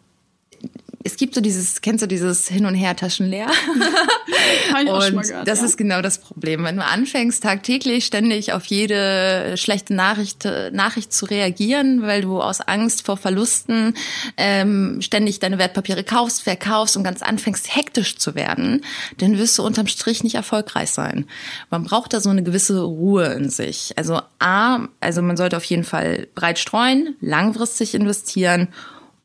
es 1.06 1.18
gibt 1.18 1.36
so 1.36 1.42
dieses, 1.42 1.82
kennst 1.82 2.02
du 2.02 2.08
dieses 2.08 2.48
Hin 2.48 2.66
und 2.66 2.74
Her 2.74 2.96
Taschen 2.96 3.30
leer? 3.30 3.46
und 4.80 5.22
gehört, 5.22 5.48
das 5.48 5.60
ja. 5.60 5.66
ist 5.66 5.78
genau 5.78 6.02
das 6.02 6.18
Problem. 6.18 6.64
Wenn 6.64 6.78
du 6.78 6.84
anfängst, 6.84 7.44
tagtäglich 7.44 8.08
ständig 8.08 8.54
auf 8.54 8.66
jede 8.66 9.56
schlechte 9.56 9.94
Nachricht, 9.94 10.46
Nachricht 10.72 11.14
zu 11.14 11.28
reagieren, 11.28 12.02
weil 12.02 12.22
du 12.22 12.42
aus 12.42 12.60
Angst 12.60 13.06
vor 13.06 13.18
Verlusten 13.18 13.94
ähm, 14.38 15.00
ständig 15.00 15.40
deine 15.40 15.60
Wertpapiere 15.60 16.04
kaufst, 16.04 16.42
verkaufst 16.42 16.98
und 16.98 17.04
ganz 17.04 17.22
anfängst, 17.22 17.76
hektisch 17.76 18.18
zu 18.18 18.34
werden, 18.34 18.84
dann 19.20 19.38
wirst 19.38 19.60
du 19.60 19.64
unterm 19.64 19.86
Strich 19.86 20.24
nicht 20.24 20.36
erfolgreich 20.36 20.90
sein. 20.90 21.28
Man 21.70 21.84
braucht 21.84 22.14
da 22.14 22.20
so 22.20 22.32
eine 22.32 22.42
gewisse 22.42 22.82
Ruhe 22.82 23.26
in 23.28 23.52
sich. 23.52 23.94
Also 23.96 24.22
A, 24.40 24.88
also 25.02 25.22
man 25.22 25.38
sollte 25.38 25.56
auf 25.56 25.66
jeden 25.66 25.84
Fall 25.84 26.28
breit 26.34 26.58
streuen, 26.58 27.16
langfristig 27.22 27.94
investieren 27.94 28.70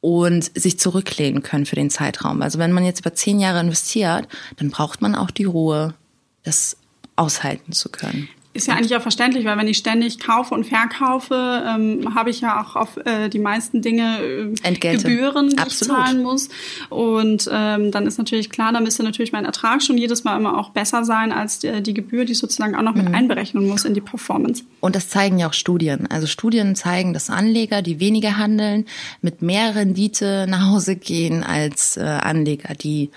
und 0.01 0.51
sich 0.59 0.79
zurücklehnen 0.79 1.43
können 1.43 1.67
für 1.67 1.77
den 1.77 1.91
Zeitraum. 1.91 2.43
Also 2.43 2.59
wenn 2.59 2.73
man 2.73 2.85
jetzt 2.85 3.01
über 3.01 3.15
zehn 3.15 3.39
Jahre 3.39 3.61
investiert, 3.61 4.29
dann 4.57 4.71
braucht 4.71 5.03
man 5.03 5.15
auch 5.15 5.31
die 5.31 5.45
Ruhe, 5.45 5.95
das 6.43 6.77
aushalten 7.17 7.73
zu 7.73 7.91
können. 7.91 8.29
Ist 8.53 8.67
ja 8.67 8.75
eigentlich 8.75 8.97
auch 8.97 9.03
verständlich, 9.03 9.45
weil 9.45 9.57
wenn 9.59 9.69
ich 9.69 9.79
ständig 9.79 10.19
kaufe 10.19 10.55
und 10.55 10.65
verkaufe, 10.65 11.63
ähm, 11.69 12.17
habe 12.17 12.31
ich 12.31 12.41
ja 12.41 12.61
auch 12.61 12.75
auf 12.75 12.97
äh, 12.97 13.29
die 13.29 13.39
meisten 13.39 13.81
Dinge 13.81 14.19
äh, 14.21 14.55
Entgelte. 14.65 15.05
Gebühren, 15.05 15.51
die 15.51 15.59
Absolut. 15.59 15.97
ich 15.97 16.05
zahlen 16.05 16.23
muss. 16.25 16.49
Und 16.89 17.49
ähm, 17.53 17.93
dann 17.93 18.09
ist 18.09 18.19
natürlich 18.19 18.51
klar, 18.51 18.73
da 18.73 18.81
müsste 18.81 19.05
natürlich 19.05 19.31
mein 19.31 19.45
Ertrag 19.45 19.85
schon 19.85 19.97
jedes 19.97 20.25
Mal 20.25 20.37
immer 20.37 20.59
auch 20.59 20.71
besser 20.71 21.05
sein 21.05 21.31
als 21.31 21.61
die, 21.61 21.81
die 21.81 21.95
Gebühr, 21.95 22.25
die 22.25 22.33
ich 22.33 22.39
sozusagen 22.39 22.75
auch 22.75 22.83
noch 22.83 22.97
mit 22.97 23.09
mhm. 23.09 23.15
einberechnen 23.15 23.69
muss 23.69 23.85
in 23.85 23.95
die 23.95 24.01
Performance. 24.01 24.65
Und 24.81 24.97
das 24.97 25.09
zeigen 25.09 25.39
ja 25.39 25.49
auch 25.49 25.55
Studien. 25.55 26.09
Also 26.11 26.27
Studien 26.27 26.75
zeigen, 26.75 27.13
dass 27.13 27.31
Anleger, 27.31 27.83
die 27.83 28.01
weniger 28.01 28.37
handeln, 28.37 28.85
mit 29.23 29.43
mehr 29.43 29.77
Rendite 29.77 30.47
nach 30.49 30.71
Hause 30.71 30.97
gehen 30.97 31.45
als 31.45 31.97
äh, 31.97 32.01
Anleger, 32.01 32.75
die, 32.75 33.11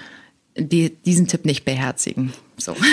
die 0.55 0.91
diesen 0.91 1.27
Tipp 1.27 1.43
nicht 1.43 1.65
beherzigen. 1.65 2.33
So. 2.57 2.75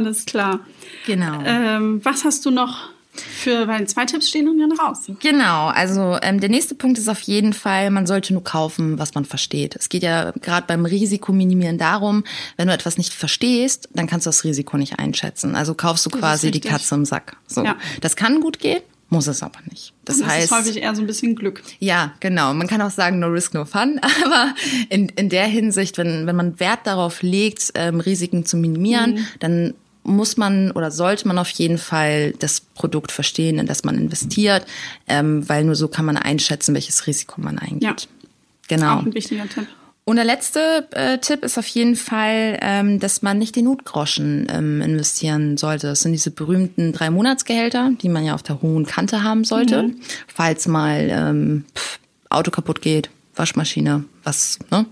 Alles 0.00 0.24
klar. 0.24 0.60
Genau. 1.06 1.42
Ähm, 1.44 2.00
was 2.04 2.24
hast 2.24 2.46
du 2.46 2.50
noch 2.50 2.88
für, 3.12 3.68
weil 3.68 3.86
zwei 3.86 4.06
Tipps 4.06 4.30
stehen 4.30 4.48
und 4.48 4.58
dann 4.58 4.72
raus. 4.72 5.10
Genau, 5.20 5.66
also 5.66 6.16
ähm, 6.22 6.40
der 6.40 6.48
nächste 6.48 6.74
Punkt 6.74 6.96
ist 6.96 7.08
auf 7.08 7.20
jeden 7.20 7.52
Fall, 7.52 7.90
man 7.90 8.06
sollte 8.06 8.32
nur 8.32 8.44
kaufen, 8.44 8.98
was 8.98 9.14
man 9.14 9.26
versteht. 9.26 9.76
Es 9.76 9.90
geht 9.90 10.02
ja 10.02 10.30
gerade 10.40 10.66
beim 10.66 10.86
Risikominimieren 10.86 11.76
darum, 11.76 12.24
wenn 12.56 12.68
du 12.68 12.72
etwas 12.72 12.96
nicht 12.96 13.12
verstehst, 13.12 13.90
dann 13.92 14.06
kannst 14.06 14.24
du 14.26 14.28
das 14.28 14.44
Risiko 14.44 14.78
nicht 14.78 14.98
einschätzen. 14.98 15.54
Also 15.54 15.74
kaufst 15.74 16.06
du 16.06 16.10
das 16.10 16.20
quasi 16.20 16.50
die 16.50 16.60
Katze 16.60 16.94
im 16.94 17.04
Sack. 17.04 17.36
So, 17.46 17.62
ja. 17.62 17.76
das 18.00 18.16
kann 18.16 18.40
gut 18.40 18.58
gehen, 18.58 18.80
muss 19.10 19.26
es 19.26 19.42
aber 19.42 19.58
nicht. 19.68 19.92
Das, 20.04 20.18
das 20.18 20.28
heißt, 20.28 20.44
ist 20.44 20.56
häufig 20.56 20.82
eher 20.82 20.94
so 20.94 21.02
ein 21.02 21.06
bisschen 21.08 21.34
Glück. 21.34 21.62
Ja, 21.80 22.14
genau. 22.20 22.54
Man 22.54 22.68
kann 22.68 22.80
auch 22.80 22.92
sagen, 22.92 23.18
no 23.18 23.26
risk, 23.26 23.54
no 23.54 23.64
fun. 23.64 24.00
Aber 24.24 24.54
in, 24.88 25.08
in 25.08 25.28
der 25.28 25.46
Hinsicht, 25.46 25.98
wenn, 25.98 26.28
wenn 26.28 26.36
man 26.36 26.60
Wert 26.60 26.80
darauf 26.84 27.20
legt, 27.22 27.72
ähm, 27.74 27.98
Risiken 27.98 28.46
zu 28.46 28.56
minimieren, 28.56 29.14
mhm. 29.14 29.26
dann 29.40 29.74
muss 30.02 30.36
man 30.36 30.70
oder 30.72 30.90
sollte 30.90 31.28
man 31.28 31.38
auf 31.38 31.50
jeden 31.50 31.78
Fall 31.78 32.32
das 32.38 32.60
Produkt 32.60 33.12
verstehen, 33.12 33.58
in 33.58 33.66
das 33.66 33.84
man 33.84 33.96
investiert, 33.96 34.66
ähm, 35.06 35.48
weil 35.48 35.64
nur 35.64 35.74
so 35.74 35.88
kann 35.88 36.04
man 36.04 36.16
einschätzen, 36.16 36.74
welches 36.74 37.06
Risiko 37.06 37.40
man 37.40 37.58
eingeht. 37.58 37.82
Ja. 37.82 37.96
Genau. 38.68 38.98
Auch 38.98 39.02
ein 39.02 39.14
wichtiger 39.14 39.48
Tipp. 39.48 39.66
Und 40.04 40.16
der 40.16 40.24
letzte 40.24 40.88
äh, 40.92 41.18
Tipp 41.18 41.44
ist 41.44 41.58
auf 41.58 41.66
jeden 41.68 41.94
Fall, 41.94 42.58
ähm, 42.62 42.98
dass 42.98 43.22
man 43.22 43.38
nicht 43.38 43.54
den 43.54 43.66
Notgroschen 43.66 44.48
ähm, 44.50 44.80
investieren 44.80 45.56
sollte. 45.56 45.86
Das 45.86 46.00
sind 46.00 46.12
diese 46.12 46.30
berühmten 46.30 46.92
drei 46.92 47.10
Monatsgehälter, 47.10 47.92
die 48.00 48.08
man 48.08 48.24
ja 48.24 48.34
auf 48.34 48.42
der 48.42 48.60
hohen 48.62 48.86
Kante 48.86 49.22
haben 49.22 49.44
sollte, 49.44 49.84
mhm. 49.84 50.00
falls 50.26 50.66
mal 50.66 51.08
ähm, 51.10 51.64
Auto 52.28 52.50
kaputt 52.50 52.80
geht, 52.82 53.10
Waschmaschine, 53.36 54.04
was, 54.24 54.58
ne? 54.70 54.86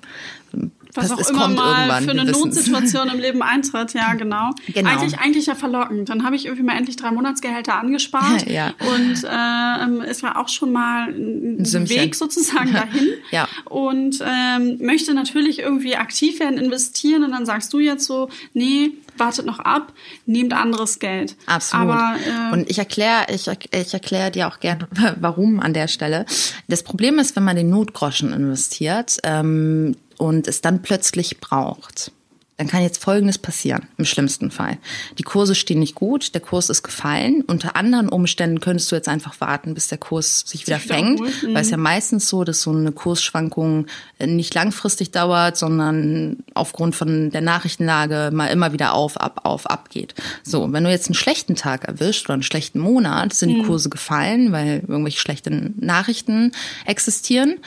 Was 0.95 1.09
das, 1.09 1.27
auch 1.27 1.31
immer 1.31 1.49
mal 1.49 2.03
für 2.03 2.11
eine 2.11 2.25
Notsituation 2.25 3.09
im 3.09 3.19
Leben 3.19 3.43
eintritt, 3.43 3.95
ja, 3.95 4.15
genau. 4.19 4.51
genau. 4.67 4.91
Eigentlich, 4.91 5.19
eigentlich 5.19 5.47
ja 5.47 5.55
verlockend. 5.55 6.09
Dann 6.09 6.25
habe 6.25 6.37
ich 6.37 6.47
irgendwie 6.47 6.65
mal 6.65 6.77
endlich 6.77 6.97
drei 6.97 7.11
Monatsgehälter 7.11 7.75
angespart. 7.75 8.47
ja. 8.51 8.75
Und 8.81 9.25
ähm, 9.31 10.01
es 10.01 10.23
war 10.23 10.39
auch 10.39 10.49
schon 10.49 10.73
mal 10.73 11.09
ein, 11.09 11.59
ein 11.61 11.89
Weg 11.89 12.15
sozusagen 12.15 12.73
dahin. 12.73 13.09
ja. 13.31 13.49
Und 13.65 14.23
ähm, 14.25 14.79
möchte 14.81 15.15
natürlich 15.15 15.59
irgendwie 15.59 15.97
aktiv 15.97 16.41
werden, 16.41 16.59
investieren. 16.59 17.25
Und 17.25 17.33
dann 17.33 17.47
sagst 17.47 17.73
du 17.73 17.79
jetzt 17.79 18.07
so, 18.07 18.29
nee, 18.55 18.93
wartet 19.19 19.47
noch 19.47 19.59
ab, 19.59 19.93
nehmt 20.27 20.53
anderes 20.53 20.99
Geld. 20.99 21.37
Absolut. 21.47 21.91
Aber, 21.91 22.17
äh, 22.17 22.53
und 22.53 22.71
ich 22.71 22.79
erkläre, 22.79 23.27
ich, 23.35 23.49
ich 23.49 23.93
erkläre 23.95 24.31
dir 24.31 24.49
auch 24.49 24.61
gerne, 24.61 24.89
warum 25.21 25.61
an 25.61 25.75
der 25.75 25.89
Stelle. 25.89 26.25
Das 26.69 26.83
Problem 26.83 27.19
ist, 27.19 27.37
wenn 27.37 27.45
man 27.45 27.57
den 27.57 27.71
Notgroschen 27.71 28.33
investiert, 28.33 29.19
ähm, 29.25 29.97
und 30.19 30.47
es 30.49 30.61
dann 30.61 30.83
plötzlich 30.83 31.41
braucht, 31.41 32.13
dann 32.59 32.67
kann 32.67 32.83
jetzt 32.83 33.03
Folgendes 33.03 33.39
passieren, 33.39 33.87
im 33.99 34.05
schlimmsten 34.05 34.51
Fall. 34.51 34.79
Die 35.17 35.23
Kurse 35.23 35.55
stehen 35.55 35.79
nicht 35.79 35.95
gut, 35.95 36.35
der 36.35 36.41
Kurs 36.41 36.69
ist 36.69 36.83
gefallen. 36.83 37.45
Unter 37.47 37.77
anderen 37.77 38.09
Umständen 38.09 38.59
könntest 38.59 38.91
du 38.91 38.97
jetzt 38.97 39.07
einfach 39.07 39.41
warten, 39.41 39.75
bis 39.75 39.87
der 39.87 39.99
Kurs 39.99 40.41
sich 40.45 40.67
wieder 40.67 40.81
sich 40.81 40.89
fängt, 40.89 41.21
mhm. 41.21 41.55
weil 41.55 41.63
es 41.63 41.71
ja 41.71 41.77
meistens 41.77 42.29
so, 42.29 42.43
dass 42.43 42.63
so 42.63 42.73
eine 42.73 42.91
Kursschwankung 42.91 43.87
äh, 44.19 44.27
nicht 44.27 44.55
langfristig 44.55 45.13
dauert, 45.13 45.57
sondern 45.57 46.39
aufgrund 46.53 46.97
von 46.97 47.31
der 47.31 47.43
Nachrichtenlage 47.43 48.31
mal 48.33 48.49
immer 48.49 48.73
wieder 48.73 48.93
auf, 48.93 49.21
ab, 49.21 49.43
auf, 49.45 49.71
ab 49.71 49.89
geht. 49.91 50.17
So, 50.43 50.73
wenn 50.73 50.83
du 50.83 50.91
jetzt 50.91 51.07
einen 51.07 51.15
schlechten 51.15 51.55
Tag 51.55 51.85
erwischt 51.85 52.27
oder 52.27 52.35
einen 52.35 52.43
schlechten 52.43 52.81
Monat, 52.81 53.35
sind 53.35 53.51
die 53.51 53.63
mhm. 53.63 53.67
Kurse 53.67 53.89
gefallen, 53.89 54.51
weil 54.51 54.83
irgendwelche 54.89 55.21
schlechten 55.21 55.77
Nachrichten 55.79 56.51
existieren 56.87 57.59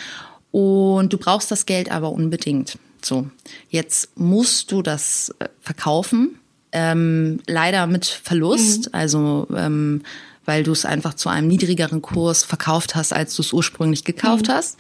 und 0.52 1.14
du 1.14 1.18
brauchst 1.18 1.52
das 1.52 1.66
Geld 1.66 1.92
aber 1.92 2.12
unbedingt. 2.12 2.78
So, 3.02 3.28
jetzt 3.70 4.18
musst 4.18 4.72
du 4.72 4.82
das 4.82 5.34
äh, 5.40 5.48
verkaufen, 5.60 6.40
ähm, 6.72 7.40
leider 7.48 7.88
mit 7.88 8.06
Verlust. 8.06 8.88
Mhm. 8.88 8.94
Also 8.94 9.48
ähm, 9.56 10.04
weil 10.52 10.64
du 10.64 10.74
es 10.74 10.84
einfach 10.84 11.14
zu 11.14 11.30
einem 11.30 11.48
niedrigeren 11.48 12.02
Kurs 12.02 12.44
verkauft 12.44 12.94
hast, 12.94 13.14
als 13.14 13.38
du 13.38 13.42
es 13.42 13.54
ursprünglich 13.54 14.04
gekauft 14.04 14.50
mhm. 14.50 14.52
hast. 14.52 14.78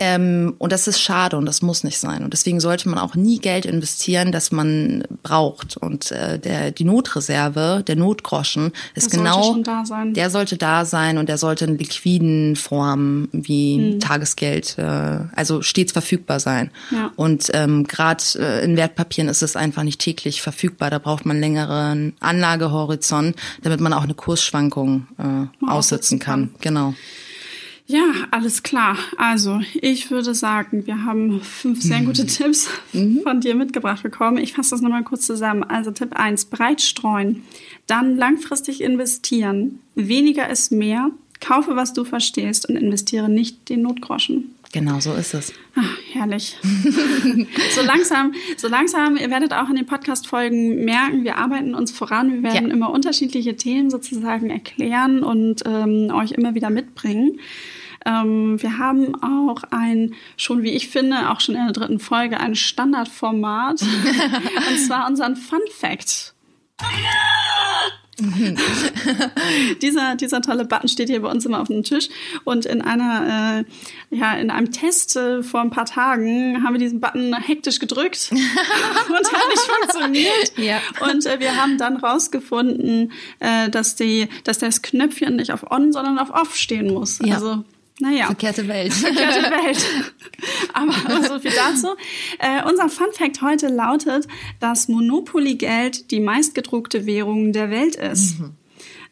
Ähm, 0.00 0.54
und 0.58 0.72
das 0.72 0.88
ist 0.88 1.00
schade 1.00 1.36
und 1.36 1.46
das 1.46 1.62
muss 1.62 1.84
nicht 1.84 2.00
sein. 2.00 2.24
Und 2.24 2.32
deswegen 2.32 2.58
sollte 2.58 2.88
man 2.88 2.98
auch 2.98 3.14
nie 3.14 3.38
Geld 3.38 3.64
investieren, 3.64 4.32
das 4.32 4.50
man 4.50 5.04
braucht. 5.22 5.76
Und 5.76 6.10
äh, 6.10 6.40
der, 6.40 6.72
die 6.72 6.82
Notreserve, 6.82 7.84
der 7.86 7.94
Notgroschen, 7.94 8.72
ist 8.96 9.06
das 9.06 9.12
genau, 9.12 9.58
der 10.06 10.28
sollte 10.28 10.56
da 10.56 10.84
sein 10.84 11.18
und 11.18 11.28
der 11.28 11.38
sollte 11.38 11.66
in 11.66 11.78
liquiden 11.78 12.56
Form 12.56 13.28
wie 13.30 13.78
mhm. 13.78 14.00
Tagesgeld, 14.00 14.76
äh, 14.78 15.20
also 15.36 15.62
stets 15.62 15.92
verfügbar 15.92 16.40
sein. 16.40 16.72
Ja. 16.90 17.12
Und 17.14 17.48
ähm, 17.54 17.84
gerade 17.84 18.24
äh, 18.40 18.64
in 18.64 18.76
Wertpapieren 18.76 19.28
ist 19.28 19.42
es 19.42 19.54
einfach 19.54 19.84
nicht 19.84 20.00
täglich 20.00 20.42
verfügbar. 20.42 20.90
Da 20.90 20.98
braucht 20.98 21.26
man 21.26 21.38
längeren 21.38 22.14
Anlagehorizont, 22.18 23.36
damit 23.62 23.78
man 23.78 23.92
auch 23.92 24.02
eine 24.02 24.14
Kursschwankung 24.14 25.06
äh, 25.18 25.66
aussitzen 25.66 26.18
kann. 26.18 26.54
Genau. 26.60 26.94
Ja, 27.86 28.04
alles 28.30 28.62
klar. 28.62 28.96
Also, 29.18 29.60
ich 29.74 30.10
würde 30.10 30.34
sagen, 30.34 30.86
wir 30.86 31.04
haben 31.04 31.40
fünf 31.42 31.82
sehr 31.82 32.00
mhm. 32.00 32.04
gute 32.06 32.26
Tipps 32.26 32.68
mhm. 32.92 33.20
von 33.22 33.40
dir 33.40 33.54
mitgebracht 33.54 34.02
bekommen. 34.02 34.38
Ich 34.38 34.54
fasse 34.54 34.70
das 34.70 34.80
nochmal 34.80 35.02
kurz 35.02 35.26
zusammen. 35.26 35.62
Also, 35.62 35.90
Tipp 35.90 36.14
1, 36.14 36.46
breit 36.46 36.80
streuen. 36.80 37.42
Dann 37.86 38.16
langfristig 38.16 38.80
investieren. 38.80 39.80
Weniger 39.94 40.48
ist 40.48 40.72
mehr. 40.72 41.10
Kaufe, 41.40 41.74
was 41.74 41.92
du 41.92 42.04
verstehst 42.04 42.68
und 42.68 42.76
investiere 42.76 43.28
nicht 43.28 43.68
den 43.68 43.82
Notgroschen. 43.82 44.54
Genau, 44.72 45.00
so 45.00 45.12
ist 45.12 45.34
es. 45.34 45.52
Ach, 45.74 45.98
herrlich. 46.12 46.56
so 47.74 47.82
langsam, 47.82 48.32
so 48.56 48.68
langsam, 48.68 49.18
ihr 49.18 49.28
werdet 49.28 49.52
auch 49.52 49.68
in 49.68 49.76
den 49.76 49.84
Podcast-Folgen 49.84 50.86
merken, 50.86 51.24
wir 51.24 51.36
arbeiten 51.36 51.74
uns 51.74 51.92
voran. 51.92 52.32
Wir 52.32 52.42
werden 52.42 52.68
ja. 52.68 52.74
immer 52.74 52.90
unterschiedliche 52.90 53.54
Themen 53.54 53.90
sozusagen 53.90 54.48
erklären 54.48 55.22
und 55.22 55.62
ähm, 55.66 56.10
euch 56.14 56.32
immer 56.32 56.54
wieder 56.54 56.70
mitbringen. 56.70 57.38
Ähm, 58.06 58.60
wir 58.62 58.78
haben 58.78 59.14
auch 59.22 59.62
ein, 59.70 60.14
schon 60.38 60.62
wie 60.62 60.70
ich 60.70 60.88
finde, 60.88 61.30
auch 61.30 61.40
schon 61.40 61.54
in 61.54 61.64
der 61.64 61.74
dritten 61.74 61.98
Folge, 61.98 62.40
ein 62.40 62.54
Standardformat. 62.54 63.82
und 64.70 64.78
zwar 64.78 65.06
unseren 65.06 65.36
Fun 65.36 65.60
Fact. 65.70 66.34
dieser, 69.82 70.16
dieser 70.16 70.42
tolle 70.42 70.66
Button 70.66 70.88
steht 70.88 71.08
hier 71.08 71.22
bei 71.22 71.30
uns 71.30 71.46
immer 71.46 71.60
auf 71.60 71.68
dem 71.68 71.82
Tisch. 71.82 72.08
Und 72.44 72.66
in 72.66 72.82
einer, 72.82 73.64
äh, 74.10 74.16
ja, 74.16 74.34
in 74.34 74.50
einem 74.50 74.70
Test 74.70 75.16
äh, 75.16 75.42
vor 75.42 75.60
ein 75.60 75.70
paar 75.70 75.86
Tagen 75.86 76.62
haben 76.62 76.74
wir 76.74 76.78
diesen 76.78 77.00
Button 77.00 77.34
hektisch 77.34 77.78
gedrückt 77.78 78.28
und 78.32 79.32
hat 79.32 79.48
nicht 79.48 79.62
funktioniert. 79.62 80.52
Ja. 80.58 80.80
Und 81.08 81.24
äh, 81.24 81.40
wir 81.40 81.56
haben 81.56 81.78
dann 81.78 81.96
rausgefunden, 81.96 83.12
äh, 83.40 83.70
dass 83.70 83.96
die, 83.96 84.28
dass 84.44 84.58
das 84.58 84.82
Knöpfchen 84.82 85.36
nicht 85.36 85.52
auf 85.52 85.70
On, 85.70 85.92
sondern 85.92 86.18
auf 86.18 86.30
Off 86.30 86.56
stehen 86.56 86.92
muss. 86.92 87.18
Ja. 87.24 87.36
Also 87.36 87.64
naja. 88.00 88.26
Verkehrte 88.26 88.66
Welt. 88.68 88.92
Verkehrte 88.92 89.50
Welt. 89.50 89.84
Aber 90.72 90.92
so 91.22 91.38
viel 91.38 91.52
dazu. 91.52 91.88
Äh, 92.38 92.68
unser 92.68 92.88
Fun 92.88 93.08
Fact 93.12 93.42
heute 93.42 93.68
lautet, 93.68 94.26
dass 94.60 94.88
Monopoly-Geld 94.88 96.10
die 96.10 96.20
meistgedruckte 96.20 97.06
Währung 97.06 97.52
der 97.52 97.70
Welt 97.70 97.96
ist. 97.96 98.40
Mhm. 98.40 98.56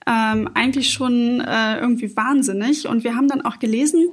Ähm, 0.06 0.50
eigentlich 0.54 0.92
schon 0.92 1.40
äh, 1.40 1.78
irgendwie 1.78 2.16
wahnsinnig. 2.16 2.88
Und 2.88 3.04
wir 3.04 3.14
haben 3.14 3.28
dann 3.28 3.42
auch 3.42 3.58
gelesen, 3.58 4.12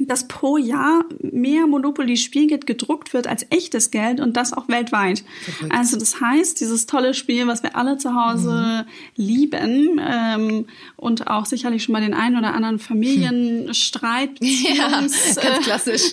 dass 0.00 0.28
pro 0.28 0.56
Jahr 0.56 1.04
mehr 1.20 1.66
Monopoly-Spielgeld 1.66 2.66
gedruckt 2.66 3.14
wird 3.14 3.26
als 3.26 3.46
echtes 3.50 3.90
Geld 3.90 4.20
und 4.20 4.36
das 4.36 4.52
auch 4.52 4.68
weltweit. 4.68 5.24
Verrückt. 5.42 5.74
Also 5.74 5.98
das 5.98 6.20
heißt, 6.20 6.60
dieses 6.60 6.86
tolle 6.86 7.14
Spiel, 7.14 7.46
was 7.46 7.62
wir 7.62 7.76
alle 7.76 7.98
zu 7.98 8.14
Hause 8.14 8.84
mhm. 8.86 9.22
lieben 9.22 10.00
ähm, 10.06 10.66
und 10.96 11.28
auch 11.28 11.46
sicherlich 11.46 11.84
schon 11.84 11.92
mal 11.92 12.02
den 12.02 12.14
einen 12.14 12.36
oder 12.36 12.54
anderen 12.54 12.78
Familienstreit, 12.78 14.38
hm. 14.40 14.48
ja, 14.76 14.88
ganz 14.90 15.36
äh, 15.36 15.60
klassisch. 15.62 16.12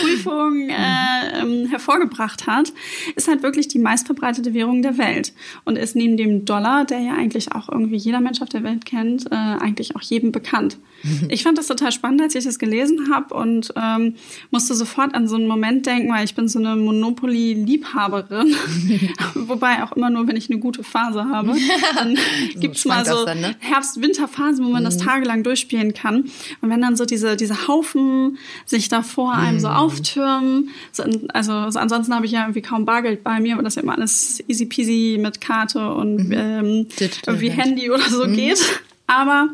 Prüfung 0.00 0.68
äh, 0.68 1.40
ähm, 1.40 1.66
hervorgebracht 1.68 2.46
hat, 2.46 2.72
ist 3.16 3.28
halt 3.28 3.42
wirklich 3.42 3.68
die 3.68 3.78
meistverbreitete 3.78 4.54
Währung 4.54 4.82
der 4.82 4.98
Welt 4.98 5.32
und 5.64 5.76
ist 5.76 5.96
neben 5.96 6.16
dem 6.16 6.44
Dollar, 6.44 6.84
der 6.84 7.00
ja 7.00 7.14
eigentlich 7.14 7.52
auch 7.52 7.68
irgendwie 7.68 7.96
jeder 7.96 8.20
Mensch 8.20 8.42
auf 8.42 8.48
der 8.48 8.62
Welt 8.62 8.84
kennt, 8.84 9.26
äh, 9.30 9.34
eigentlich 9.34 9.96
auch 9.96 10.02
jedem 10.02 10.32
bekannt. 10.32 10.78
Ich 11.28 11.44
fand 11.44 11.56
das 11.58 11.68
total 11.68 11.92
spannend, 11.92 12.22
als 12.22 12.34
ich 12.34 12.44
das 12.44 12.58
gelesen 12.58 12.97
gelesen 12.98 13.14
habe 13.14 13.34
und 13.34 13.72
ähm, 13.76 14.14
musste 14.50 14.74
sofort 14.74 15.14
an 15.14 15.28
so 15.28 15.36
einen 15.36 15.46
Moment 15.46 15.86
denken, 15.86 16.10
weil 16.12 16.24
ich 16.24 16.34
bin 16.34 16.48
so 16.48 16.58
eine 16.58 16.76
Monopoly-Liebhaberin. 16.76 18.54
Wobei 19.34 19.82
auch 19.82 19.92
immer 19.92 20.10
nur, 20.10 20.26
wenn 20.28 20.36
ich 20.36 20.50
eine 20.50 20.58
gute 20.58 20.82
Phase 20.82 21.26
habe. 21.26 21.54
Dann 21.94 22.18
gibt's 22.58 22.84
mal 22.84 23.04
so 23.04 23.24
ne? 23.24 23.54
Herbst-Winter-Phasen, 23.60 24.64
wo 24.64 24.70
man 24.70 24.82
mhm. 24.82 24.86
das 24.86 24.96
tagelang 24.98 25.42
durchspielen 25.42 25.94
kann. 25.94 26.24
Und 26.60 26.70
wenn 26.70 26.80
dann 26.80 26.96
so 26.96 27.04
diese, 27.04 27.36
diese 27.36 27.68
Haufen 27.68 28.38
sich 28.66 28.88
da 28.88 29.02
vor 29.02 29.32
einem 29.32 29.56
mhm. 29.56 29.60
so 29.60 29.68
auftürmen, 29.68 30.70
so, 30.92 31.04
also 31.32 31.70
so 31.70 31.78
ansonsten 31.78 32.14
habe 32.14 32.26
ich 32.26 32.32
ja 32.32 32.42
irgendwie 32.42 32.62
kaum 32.62 32.84
Bargeld 32.84 33.22
bei 33.24 33.40
mir, 33.40 33.54
aber 33.54 33.62
das 33.62 33.74
ja 33.74 33.82
immer 33.82 33.96
alles 33.96 34.42
easy 34.48 34.66
peasy 34.66 35.18
mit 35.20 35.40
Karte 35.40 35.92
und 35.94 36.28
mhm. 36.28 36.32
ähm, 36.32 36.86
irgendwie 37.26 37.50
Handy 37.50 37.90
oder 37.90 38.08
so 38.08 38.26
mhm. 38.26 38.34
geht. 38.34 38.60
Aber 39.06 39.48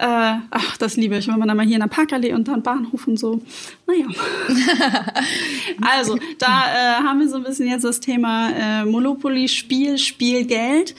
äh, 0.00 0.38
ach, 0.50 0.78
das 0.78 0.96
liebe 0.96 1.18
ich, 1.18 1.28
wenn 1.28 1.38
man 1.38 1.46
dann 1.46 1.58
mal 1.58 1.66
hier 1.66 1.76
in 1.76 1.82
der 1.82 1.88
Parkallee 1.88 2.32
und 2.32 2.48
dann 2.48 2.62
Bahnhof 2.62 3.06
und 3.06 3.18
so. 3.18 3.42
Naja. 3.86 4.06
also, 5.82 6.18
da 6.38 6.46
äh, 6.46 7.02
haben 7.02 7.20
wir 7.20 7.28
so 7.28 7.36
ein 7.36 7.42
bisschen 7.42 7.68
jetzt 7.68 7.84
das 7.84 8.00
Thema 8.00 8.50
äh, 8.50 8.84
Monopoly, 8.86 9.46
Spiel, 9.48 9.98
Spielgeld. 9.98 10.94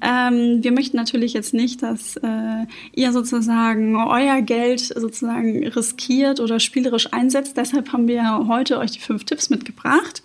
Ähm, 0.00 0.64
wir 0.64 0.72
möchten 0.72 0.96
natürlich 0.96 1.34
jetzt 1.34 1.52
nicht, 1.52 1.82
dass 1.82 2.16
äh, 2.16 2.64
ihr 2.94 3.12
sozusagen 3.12 3.96
euer 3.96 4.40
Geld 4.40 4.80
sozusagen 4.80 5.66
riskiert 5.68 6.40
oder 6.40 6.58
spielerisch 6.58 7.12
einsetzt. 7.12 7.58
Deshalb 7.58 7.92
haben 7.92 8.08
wir 8.08 8.46
heute 8.48 8.78
euch 8.78 8.92
die 8.92 9.00
fünf 9.00 9.24
Tipps 9.24 9.50
mitgebracht 9.50 10.22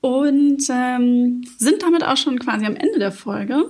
und 0.00 0.62
ähm, 0.70 1.42
sind 1.58 1.82
damit 1.82 2.04
auch 2.04 2.16
schon 2.16 2.38
quasi 2.38 2.66
am 2.66 2.76
Ende 2.76 3.00
der 3.00 3.10
Folge. 3.10 3.68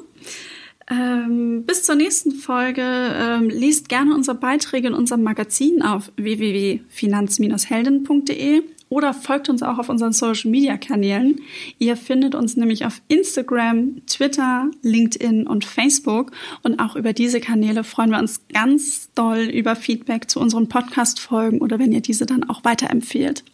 Ähm, 0.91 1.65
bis 1.67 1.83
zur 1.83 1.97
nächsten 1.97 2.33
Folge 2.33 2.81
ähm, 2.83 3.51
liest 3.51 3.91
gerne 3.91 4.15
unsere 4.15 4.39
Beiträge 4.39 4.89
in 4.89 4.95
unserem 4.95 5.23
Magazin 5.23 5.83
auf 5.83 6.11
www.finanz-helden.de 6.17 8.63
oder 8.89 9.13
folgt 9.13 9.51
uns 9.51 9.63
auch 9.63 9.79
auf 9.79 9.91
unseren 9.91 10.13
Social 10.13 10.51
Media 10.51 10.79
Kanälen. 10.79 11.43
Ihr 11.79 11.97
findet 11.97 12.35
uns 12.35 12.57
nämlich 12.57 12.87
auf 12.87 13.03
Instagram, 13.09 14.07
Twitter, 14.07 14.71
LinkedIn 14.83 15.47
und 15.47 15.67
Facebook. 15.67 16.33
Und 16.63 16.81
auch 16.81 16.97
über 16.97 17.13
diese 17.13 17.41
Kanäle 17.41 17.85
freuen 17.85 18.11
wir 18.11 18.19
uns 18.19 18.41
ganz 18.53 19.11
doll 19.15 19.41
über 19.41 19.77
Feedback 19.77 20.31
zu 20.31 20.41
unseren 20.41 20.69
Podcast-Folgen 20.69 21.61
oder 21.61 21.79
wenn 21.79 21.93
ihr 21.93 22.01
diese 22.01 22.25
dann 22.25 22.49
auch 22.49 22.65
weiterempfehlt. 22.65 23.45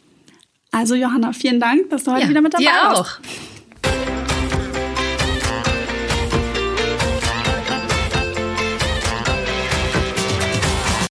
Also 0.71 0.95
Johanna, 0.95 1.33
vielen 1.33 1.59
Dank, 1.59 1.91
dass 1.91 2.05
du 2.05 2.13
heute 2.13 2.23
ja, 2.23 2.29
wieder 2.29 2.41
mit 2.41 2.55
dabei 2.55 2.65
dir 2.65 2.71
warst. 2.71 3.01
auch. 3.01 3.19